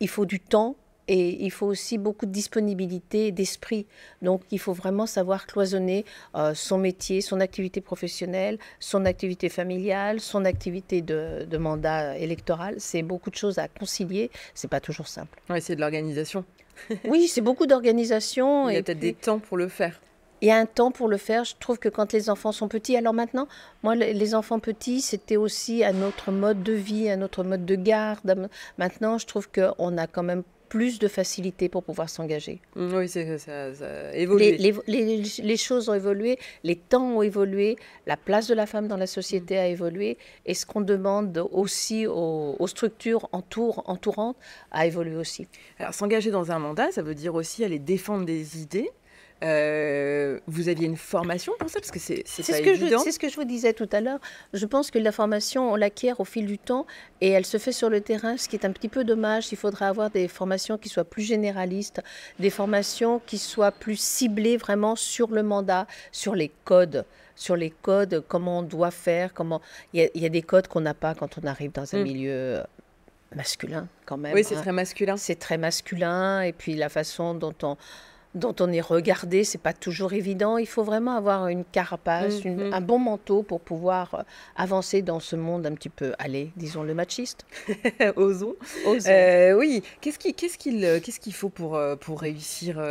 Il 0.00 0.08
faut 0.08 0.26
du 0.26 0.40
temps 0.40 0.76
et 1.08 1.44
il 1.44 1.50
faut 1.50 1.66
aussi 1.66 1.98
beaucoup 1.98 2.26
de 2.26 2.30
disponibilité 2.30 3.32
d'esprit. 3.32 3.86
Donc, 4.22 4.42
il 4.50 4.58
faut 4.58 4.72
vraiment 4.72 5.06
savoir 5.06 5.46
cloisonner 5.46 6.04
euh, 6.34 6.54
son 6.54 6.78
métier, 6.78 7.20
son 7.20 7.40
activité 7.40 7.80
professionnelle, 7.80 8.58
son 8.80 9.04
activité 9.04 9.48
familiale, 9.48 10.20
son 10.20 10.44
activité 10.44 11.02
de, 11.02 11.46
de 11.48 11.58
mandat 11.58 12.16
électoral. 12.18 12.76
C'est 12.78 13.02
beaucoup 13.02 13.30
de 13.30 13.36
choses 13.36 13.58
à 13.58 13.68
concilier. 13.68 14.30
C'est 14.54 14.70
pas 14.70 14.80
toujours 14.80 15.08
simple. 15.08 15.38
Oui, 15.50 15.60
c'est 15.60 15.76
de 15.76 15.80
l'organisation. 15.80 16.44
oui, 17.04 17.28
c'est 17.28 17.40
beaucoup 17.40 17.66
d'organisation. 17.66 18.68
Il 18.68 18.74
y 18.74 18.78
a 18.78 18.82
peut-être 18.82 18.98
des 18.98 19.14
temps 19.14 19.38
pour 19.38 19.56
le 19.56 19.68
faire 19.68 20.00
il 20.44 20.48
y 20.48 20.50
a 20.50 20.58
un 20.58 20.66
temps 20.66 20.90
pour 20.90 21.08
le 21.08 21.16
faire. 21.16 21.44
Je 21.44 21.54
trouve 21.58 21.78
que 21.78 21.88
quand 21.88 22.12
les 22.12 22.28
enfants 22.28 22.52
sont 22.52 22.68
petits, 22.68 22.98
alors 22.98 23.14
maintenant, 23.14 23.48
moi, 23.82 23.94
les 23.94 24.34
enfants 24.34 24.58
petits, 24.58 25.00
c'était 25.00 25.38
aussi 25.38 25.82
un 25.82 26.02
autre 26.02 26.32
mode 26.32 26.62
de 26.62 26.74
vie, 26.74 27.08
un 27.08 27.22
autre 27.22 27.44
mode 27.44 27.64
de 27.64 27.76
garde. 27.76 28.50
Maintenant, 28.76 29.16
je 29.16 29.26
trouve 29.26 29.48
qu'on 29.48 29.96
a 29.96 30.06
quand 30.06 30.22
même 30.22 30.42
plus 30.74 30.98
de 30.98 31.06
facilité 31.06 31.68
pour 31.68 31.84
pouvoir 31.84 32.08
s'engager. 32.10 32.58
Mmh, 32.74 32.94
oui, 32.96 33.08
c'est 33.08 33.38
ça, 33.38 33.72
ça 33.72 33.86
a 33.86 34.12
évolué. 34.12 34.58
Les, 34.88 35.56
choses 35.56 35.88
ont 35.88 35.94
évolué, 35.94 36.36
les 36.64 36.74
temps 36.74 37.18
ont 37.18 37.22
évolué, 37.22 37.76
la 38.08 38.16
place 38.16 38.48
de 38.48 38.54
la 38.54 38.66
femme 38.66 38.88
dans 38.88 38.96
la 38.96 39.06
société 39.06 39.56
a 39.56 39.68
évolué, 39.68 40.18
et 40.46 40.52
ce 40.52 40.66
qu'on 40.66 40.80
demande 40.80 41.46
aussi 41.52 42.08
aux, 42.08 42.66
structures 42.66 43.28
entourantes 43.30 44.36
a 44.72 44.84
évolué 44.84 45.14
aussi. 45.14 45.46
Alors 45.78 45.94
s'engager 45.94 46.32
dans 46.32 46.50
un 46.50 46.58
mandat, 46.58 46.90
ça 46.90 47.02
veut 47.02 47.14
dire 47.14 47.36
aussi 47.36 47.62
aller 47.62 47.78
défendre 47.78 48.24
des 48.24 48.60
idées. 48.60 48.90
Euh, 49.42 50.38
vous 50.46 50.68
aviez 50.68 50.86
une 50.86 50.96
formation 50.96 51.52
pour 51.58 51.68
ça 51.68 51.80
Parce 51.80 51.90
que 51.90 51.98
c'est 51.98 52.26
ce 52.26 52.40
Que 52.40 52.44
c'est 52.98 53.12
ce 53.12 53.18
que 53.18 53.28
je 53.28 53.36
vous 53.36 53.44
disais 53.44 53.72
tout 53.72 53.88
à 53.92 54.00
l'heure. 54.00 54.20
Je 54.52 54.64
pense 54.64 54.90
que 54.90 54.98
la 54.98 55.12
formation, 55.12 55.72
on 55.72 55.76
l'acquiert 55.76 56.20
au 56.20 56.24
fil 56.24 56.46
du 56.46 56.58
temps 56.58 56.86
et 57.20 57.30
elle 57.30 57.44
se 57.44 57.58
fait 57.58 57.72
sur 57.72 57.90
le 57.90 58.00
terrain, 58.00 58.36
ce 58.36 58.48
qui 58.48 58.56
est 58.56 58.64
un 58.64 58.72
petit 58.72 58.88
peu 58.88 59.04
dommage. 59.04 59.52
Il 59.52 59.58
faudra 59.58 59.88
avoir 59.88 60.10
des 60.10 60.28
formations 60.28 60.78
qui 60.78 60.88
soient 60.88 61.04
plus 61.04 61.22
généralistes, 61.22 62.00
des 62.38 62.50
formations 62.50 63.20
qui 63.26 63.38
soient 63.38 63.72
plus 63.72 63.98
ciblées 63.98 64.56
vraiment 64.56 64.96
sur 64.96 65.30
le 65.30 65.42
mandat, 65.42 65.86
sur 66.12 66.34
les 66.34 66.50
codes 66.64 67.04
sur 67.36 67.56
les 67.56 67.70
codes, 67.70 68.22
comment 68.28 68.60
on 68.60 68.62
doit 68.62 68.92
faire, 68.92 69.34
comment 69.34 69.60
il 69.92 70.08
y, 70.14 70.24
a 70.24 70.28
des 70.28 70.42
codes 70.42 70.68
qu'on 70.68 70.82
n'a 70.82 70.94
pas 70.94 71.16
quand 71.16 71.36
on 71.36 71.44
arrive 71.48 71.72
dans 71.72 71.92
un 71.96 71.98
mm. 71.98 72.02
milieu 72.04 72.62
masculin 73.34 73.88
quand 74.06 74.16
même. 74.16 74.34
Oui, 74.34 74.44
c'est 74.44 74.54
hein. 74.54 74.62
très 74.62 74.70
masculin. 74.70 75.16
C'est 75.16 75.34
très 75.34 75.58
masculin 75.58 76.42
et 76.42 76.52
puis 76.52 76.74
la 76.74 76.88
façon 76.88 77.34
dont 77.34 77.54
on 77.62 77.76
dont 78.34 78.54
on 78.60 78.72
est 78.72 78.80
regardé, 78.80 79.44
c'est 79.44 79.58
pas 79.58 79.72
toujours 79.72 80.12
évident. 80.12 80.58
Il 80.58 80.66
faut 80.66 80.82
vraiment 80.82 81.16
avoir 81.16 81.48
une 81.48 81.64
carapace, 81.64 82.44
mm. 82.44 82.72
un 82.72 82.80
bon 82.80 82.98
manteau 82.98 83.42
pour 83.42 83.60
pouvoir 83.60 84.14
euh, 84.14 84.22
avancer 84.56 85.02
dans 85.02 85.20
ce 85.20 85.36
monde 85.36 85.66
un 85.66 85.74
petit 85.74 85.88
peu, 85.88 86.12
allez, 86.18 86.50
disons 86.56 86.82
le 86.82 86.94
machiste. 86.94 87.46
Osons. 88.16 88.56
Euh, 88.86 89.52
oui. 89.52 89.82
Qu'est-ce 90.00 90.18
qu'il 90.18 90.34
qu'est-ce 90.34 90.58
qu'il 90.58 90.84
euh, 90.84 91.00
qu'est-ce 91.00 91.20
qu'il 91.20 91.34
faut 91.34 91.48
pour 91.48 91.80
pour 92.00 92.20
réussir 92.20 92.82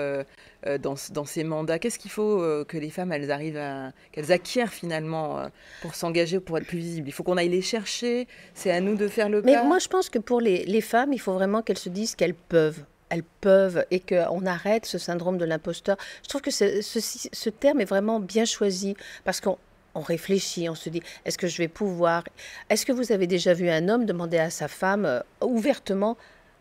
dans, 0.80 0.96
dans, 1.12 1.26
ces 1.26 1.44
mandats? 1.44 1.80
Qu'est-ce 1.80 2.00
qu'il 2.00 2.12
faut 2.12 2.38
que 2.66 2.78
les 2.78 2.90
femmes 2.90 3.12
elles 3.12 3.32
arrivent 3.32 3.58
à 3.58 3.92
qu'elles 4.12 4.32
acquièrent 4.32 4.74
finalement 4.74 5.50
pour 5.82 5.96
s'engager 5.96 6.40
pour 6.40 6.58
être 6.58 6.68
plus 6.68 6.78
visibles? 6.78 7.10
Il 7.10 7.12
faut 7.12 7.24
qu'on 7.24 7.38
aille 7.38 7.50
les 7.50 7.62
chercher. 7.62 8.28
C'est 8.54 8.72
à 8.72 8.80
nous 8.80 8.96
de 8.96 9.08
faire 9.08 9.30
le 9.30 9.42
pas. 9.42 9.48
Mais 9.48 9.64
moi 9.64 9.80
je 9.80 9.88
pense 9.88 10.10
que 10.10 10.20
pour 10.20 10.40
les, 10.40 10.66
les 10.66 10.82
femmes, 10.82 11.14
il 11.14 11.20
faut 11.20 11.34
vraiment 11.34 11.62
qu'elles 11.62 11.78
se 11.78 11.90
disent 11.90 12.16
qu'elles 12.16 12.36
peuvent 12.36 12.84
elles 13.14 13.24
peuvent 13.42 13.86
et 13.92 14.00
qu'on 14.00 14.46
arrête 14.48 14.88
ce 14.88 14.98
syndrome 14.98 15.38
de 15.38 15.46
l'imposteur. 15.46 15.98
Je 16.24 16.30
trouve 16.30 16.42
que 16.42 16.50
ce, 16.50 16.82
ce, 16.82 17.50
terme 17.50 17.80
est 17.80 17.86
vraiment 17.86 18.20
bien 18.20 18.44
choisi 18.44 18.96
parce 19.24 19.40
qu'on 19.40 19.58
réfléchit, 19.96 20.68
on 20.68 20.74
se 20.74 20.90
dit, 20.90 21.04
est-ce 21.24 21.38
que 21.38 21.46
je 21.46 21.60
vais 21.60 21.68
pouvoir? 21.68 22.24
Est-ce 22.72 22.88
que 22.88 22.92
vous 22.92 23.12
avez 23.12 23.28
déjà 23.28 23.54
vu 23.54 23.70
un 23.70 23.88
homme 23.88 24.06
demander 24.06 24.40
à 24.40 24.50
sa 24.50 24.68
femme 24.68 25.06
euh, 25.06 25.20
ouvertement, 25.42 26.18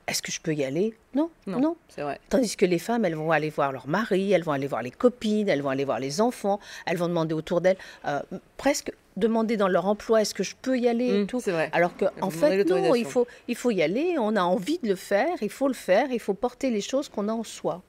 est-ce 0.06 0.20
que 0.20 0.30
je 0.30 0.42
peux 0.42 0.52
y 0.52 0.62
aller? 0.62 0.94
Non, 1.14 1.30
non. 1.46 1.76
C'est 1.88 2.02
vrai. 2.02 2.20
Tandis 2.28 2.56
que 2.56 2.66
les 2.66 2.78
femmes, 2.78 3.06
elles 3.06 3.14
vont 3.14 3.30
aller 3.30 3.48
voir 3.48 3.72
leur 3.72 3.88
mari, 3.88 4.32
elles 4.32 4.42
vont 4.42 4.52
aller 4.52 4.66
voir 4.66 4.82
les 4.82 4.90
copines, 4.90 5.48
elles 5.48 5.62
vont 5.62 5.70
aller 5.70 5.86
voir 5.86 6.00
les 6.00 6.20
enfants, 6.20 6.60
elles 6.84 6.98
vont 6.98 7.08
demander 7.08 7.34
autour 7.34 7.62
d'elles, 7.62 7.78
euh, 8.06 8.20
presque 8.58 8.92
demander 9.16 9.57
dans 9.57 9.68
leur 9.68 9.87
emploi 9.87 10.22
est-ce 10.22 10.35
que 10.35 10.42
je 10.42 10.55
peux 10.61 10.79
y 10.79 10.88
aller 10.88 11.07
et 11.07 11.22
mmh, 11.22 11.27
tout. 11.27 11.38
Vrai. 11.40 11.70
Alors 11.72 11.96
qu'en 11.96 12.11
en 12.20 12.31
fait, 12.31 12.64
non, 12.64 12.94
il 12.94 13.05
faut, 13.05 13.27
il 13.48 13.57
faut 13.57 13.70
y 13.70 13.83
aller, 13.83 14.16
on 14.18 14.37
a 14.37 14.42
envie 14.42 14.79
de 14.79 14.88
le 14.88 14.94
faire, 14.94 15.42
il 15.42 15.51
faut 15.51 15.68
le 15.68 15.75
faire, 15.75 16.11
il 16.11 16.20
faut 16.20 16.35
porter 16.35 16.70
les 16.70 16.81
choses 16.81 17.09
qu'on 17.09 17.29
a 17.29 17.33
en 17.33 17.44
soi. 17.44 17.83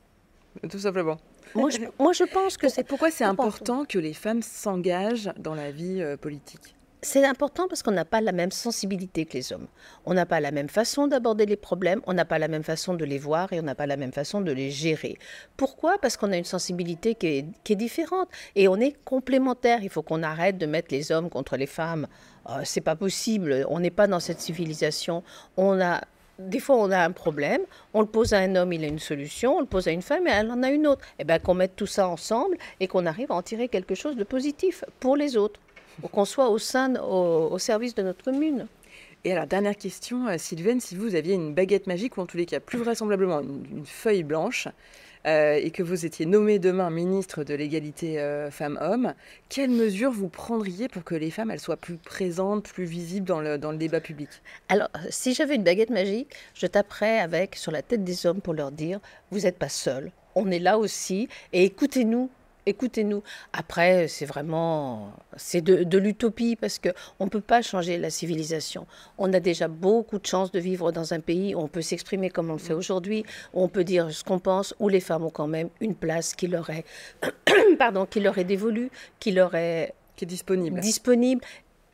Tout 0.70 0.80
simplement. 0.80 1.18
Moi, 1.56 1.70
je, 1.70 1.80
moi, 2.00 2.14
je 2.14 2.24
pense 2.24 2.58
que 2.58 2.68
c'est. 2.68 2.84
Pourquoi 2.84 3.12
c'est 3.12 3.24
important 3.24 3.86
que 3.86 4.00
les 4.00 4.14
femmes 4.14 4.42
s'engagent 4.42 5.32
dans 5.38 5.56
la 5.56 5.72
vie 5.72 6.02
euh, 6.02 6.18
politique? 6.18 6.76
C'est 7.04 7.26
important 7.26 7.68
parce 7.68 7.84
qu'on 7.84 7.92
n'a 7.92 8.06
pas 8.06 8.22
la 8.22 8.32
même 8.32 8.52
sensibilité 8.52 9.26
que 9.26 9.34
les 9.34 9.54
hommes. 9.54 9.68
On 10.06 10.14
n'a 10.14 10.26
pas 10.26 10.40
la 10.40 10.52
même 10.52 10.70
façon 10.70 11.08
d'aborder 11.08 11.46
les 11.46 11.56
problèmes, 11.56 12.02
on 12.08 12.14
n'a 12.14 12.26
pas 12.26 12.40
la 12.40 12.48
même 12.48 12.64
façon 12.64 12.94
de 12.94 13.06
les 13.06 13.18
voir 13.18 13.52
et 13.54 13.60
on 13.60 13.64
n'a 13.64 13.76
pas 13.76 13.86
la 13.86 13.98
même 13.98 14.14
façon 14.14 14.42
de 14.42 14.52
les 14.52 14.72
gérer. 14.72 15.18
Pourquoi? 15.58 15.98
Parce 16.02 16.18
qu'on 16.18 16.32
a 16.32 16.38
une 16.38 16.46
sensibilité 16.46 17.16
qui 17.16 17.28
est, 17.28 17.76
différente 17.76 18.30
et 18.56 18.68
on 18.68 18.78
est 18.78 18.96
complémentaires. 19.04 19.84
Il 19.84 19.90
faut 19.90 20.02
qu'on 20.02 20.24
arrête 20.24 20.58
de 20.58 20.66
mettre 20.66 20.90
les 20.92 21.12
hommes 21.12 21.30
contre 21.30 21.58
les 21.58 21.66
femmes. 21.66 22.08
Euh, 22.50 22.62
c'est 22.64 22.82
pas 22.82 22.96
possible. 22.96 23.66
On 23.70 23.80
n'est 23.80 23.90
pas 23.90 24.08
dans 24.08 24.20
cette 24.20 24.40
civilisation. 24.40 25.24
On 25.58 25.82
a 25.82 26.02
des 26.40 26.60
fois, 26.60 26.78
on 26.78 26.90
a 26.90 27.00
un 27.00 27.12
problème, 27.12 27.62
on 27.94 28.02
le 28.02 28.08
pose 28.08 28.34
à 28.34 28.40
un 28.40 28.56
homme, 28.56 28.74
il 28.74 28.84
a 28.84 28.88
une 28.88 28.98
solution, 28.98 29.58
on 29.58 29.60
le 29.60 29.68
pose 29.68 29.88
à 29.88 29.92
une 29.92 30.02
femme, 30.02 30.26
elle 30.26 30.50
en 30.50 30.64
a 30.64 30.70
une 30.70 30.88
autre. 30.88 31.06
Et 31.12 31.22
eh 31.22 31.24
bien, 31.26 31.38
qu'on 31.38 31.54
mette 31.54 31.76
tout 31.76 31.86
ça 31.86 32.08
ensemble 32.08 32.58
et 32.80 32.88
qu'on 32.88 33.06
arrive 33.06 33.32
à 33.32 33.36
en 33.36 33.44
tirer 33.44 33.68
quelque 33.68 33.94
chose 33.94 34.16
de 34.16 34.24
positif 34.24 34.84
pour 35.00 35.16
les 35.16 35.38
autres 35.38 35.60
qu'on 36.12 36.26
soit 36.26 36.50
au 36.50 36.58
sein, 36.58 36.96
au, 36.96 37.58
service 37.58 37.96
de 37.96 38.04
notre 38.04 38.24
commune. 38.24 38.68
Et 39.26 39.32
alors, 39.32 39.48
dernière 39.48 39.78
question, 39.78 40.28
euh, 40.28 40.38
Sylvaine, 40.38 40.82
si 40.82 40.96
vous 40.96 41.16
aviez 41.16 41.34
une 41.34 41.54
baguette 41.54 41.88
magique, 41.88 42.18
ou 42.18 42.22
en 42.22 42.26
tous 42.26 42.36
les 42.36 42.46
cas, 42.46 42.60
plus 42.60 42.78
vraisemblablement 42.78 43.40
une, 43.40 43.86
feuille 43.86 44.24
blanche, 44.24 44.68
euh, 45.26 45.54
et 45.54 45.72
que 45.72 45.82
vous 45.82 46.06
étiez 46.06 46.26
nommé 46.26 46.60
demain 46.60 46.90
ministre 46.90 47.46
de 47.46 47.54
l'égalité 47.54 48.20
euh, 48.20 48.52
femmes-hommes, 48.52 49.14
quelles 49.48 49.70
mesures 49.70 50.12
vous 50.12 50.28
prendriez 50.28 50.90
pour 50.90 51.06
que 51.06 51.16
les 51.16 51.32
femmes 51.32 51.52
elles 51.52 51.62
soient 51.62 51.78
plus 51.78 51.96
présentes, 51.96 52.68
plus 52.68 52.84
visibles 52.84 53.26
dans 53.26 53.40
le, 53.40 53.58
dans 53.58 53.72
le 53.72 53.78
débat 53.78 54.02
public? 54.02 54.28
Alors, 54.68 54.90
si 55.10 55.34
j'avais 55.34 55.56
une 55.56 55.64
baguette 55.64 55.92
magique, 55.92 56.36
je 56.54 56.68
taperais 56.68 57.20
avec 57.20 57.56
sur 57.56 57.72
la 57.72 57.82
tête 57.82 58.04
des 58.04 58.26
hommes 58.26 58.42
pour 58.42 58.54
leur 58.54 58.74
dire, 58.74 59.00
vous 59.32 59.40
n'êtes 59.40 59.58
pas 59.58 59.70
seuls, 59.70 60.12
on 60.36 60.52
est 60.52 60.60
là 60.60 60.78
aussi, 60.78 61.30
et 61.54 61.64
écoutez-nous 61.64 62.30
écoutez-nous. 62.66 63.24
Après, 63.52 64.08
c'est 64.08 64.26
vraiment 64.26 65.14
c'est 65.38 65.62
de, 65.62 65.98
l'utopie 65.98 66.56
parce 66.56 66.80
que 66.80 66.90
on 67.20 67.28
peut 67.28 67.42
pas 67.42 67.62
changer 67.62 67.98
la 67.98 68.10
civilisation. 68.10 68.88
On 69.18 69.32
a 69.34 69.40
déjà 69.40 69.68
beaucoup 69.68 70.20
de 70.20 70.26
chance 70.26 70.52
de 70.52 70.60
vivre 70.60 70.92
dans 70.92 71.14
un 71.14 71.20
pays 71.20 71.56
où 71.56 71.60
on 71.60 71.68
peut 71.68 71.82
s'exprimer 71.82 72.30
comme 72.30 72.50
on 72.50 72.54
le 72.54 72.60
fait 72.60 72.74
aujourd'hui, 72.74 73.26
où 73.54 73.64
on 73.64 73.68
peut 73.68 73.84
dire 73.84 74.12
ce 74.12 74.24
qu'on 74.24 74.40
pense, 74.40 74.74
où 74.80 74.90
les 74.90 75.00
femmes 75.00 75.24
ont 75.24 75.30
quand 75.30 75.48
même 75.48 75.70
une 75.82 75.96
place 75.96 76.34
qui 76.34 76.48
leur 76.48 76.70
est, 76.70 76.86
pardon, 77.78 78.06
qui 78.06 78.20
leur 78.20 78.38
est 78.38 78.44
dévolue, 78.44 78.90
qui 79.20 79.32
leur 79.32 79.56
est 79.56 79.94
qui 80.16 80.26
est 80.26 80.28
disponible. 80.28 80.80
Disponible 80.80 81.42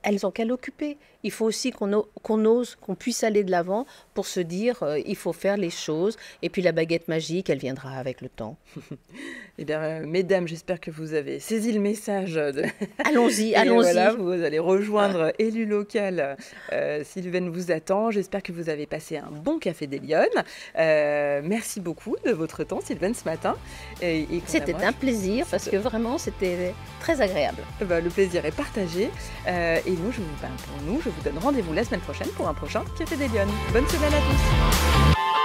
elles 0.03 0.25
ont 0.25 0.31
qu'à 0.31 0.45
l'occuper. 0.45 0.97
Il 1.23 1.31
faut 1.31 1.45
aussi 1.45 1.71
qu'on 1.71 2.45
ose, 2.45 2.75
qu'on 2.75 2.95
puisse 2.95 3.23
aller 3.23 3.43
de 3.43 3.51
l'avant 3.51 3.85
pour 4.13 4.25
se 4.25 4.39
dire, 4.39 4.81
euh, 4.83 4.99
il 5.05 5.17
faut 5.17 5.33
faire 5.33 5.57
les 5.57 5.69
choses. 5.69 6.15
Et 6.41 6.49
puis 6.49 6.61
la 6.61 6.71
baguette 6.71 7.09
magique, 7.09 7.49
elle 7.49 7.57
viendra 7.57 7.91
avec 7.91 8.21
le 8.21 8.29
temps. 8.29 8.57
eh 9.57 9.65
bien, 9.65 9.81
euh, 9.81 10.05
mesdames, 10.05 10.47
j'espère 10.47 10.79
que 10.79 10.91
vous 10.91 11.13
avez 11.13 11.39
saisi 11.39 11.73
le 11.73 11.81
message. 11.81 12.35
De... 12.35 12.63
Allons-y, 13.05 13.53
allons-y. 13.55 13.91
Voilà, 13.91 14.13
vous 14.13 14.29
allez 14.29 14.59
rejoindre 14.59 15.33
élu 15.39 15.65
local. 15.65 16.37
Euh, 16.71 17.03
Sylvain 17.03 17.49
vous 17.49 17.71
attend. 17.71 18.11
J'espère 18.11 18.41
que 18.41 18.53
vous 18.53 18.69
avez 18.69 18.85
passé 18.85 19.17
un 19.17 19.31
bon 19.31 19.59
café 19.59 19.87
des 19.87 19.99
Lyonnes. 19.99 20.27
merci 20.75 21.81
beaucoup 21.81 22.15
de 22.25 22.31
votre 22.31 22.63
temps, 22.63 22.79
Sylvain, 22.79 23.13
ce 23.13 23.25
matin. 23.25 23.57
C'était 23.99 24.73
un 24.73 24.93
plaisir 24.93 25.45
parce 25.51 25.69
que 25.69 25.75
vraiment, 25.75 26.17
c'était 26.17 26.73
très 27.01 27.19
agréable. 27.19 27.61
Ben, 27.81 28.01
le 28.01 28.09
plaisir 28.09 28.45
est 28.45 28.55
partagé. 28.55 29.09
Et 29.47 29.91
nous, 29.91 30.11
je 30.11 30.21
vous, 30.21 30.35
ben, 30.41 30.49
pour 30.65 30.81
nous, 30.83 31.01
je 31.09 31.15
vous 31.15 31.29
donne 31.29 31.43
rendez-vous 31.43 31.73
la 31.73 31.83
semaine 31.83 32.01
prochaine 32.01 32.27
pour 32.29 32.47
un 32.47 32.53
prochain 32.53 32.83
Café 32.97 33.15
des. 33.15 33.27
Bonne 33.27 33.87
semaine 33.87 34.13
à 34.13 34.17
tous 34.17 35.38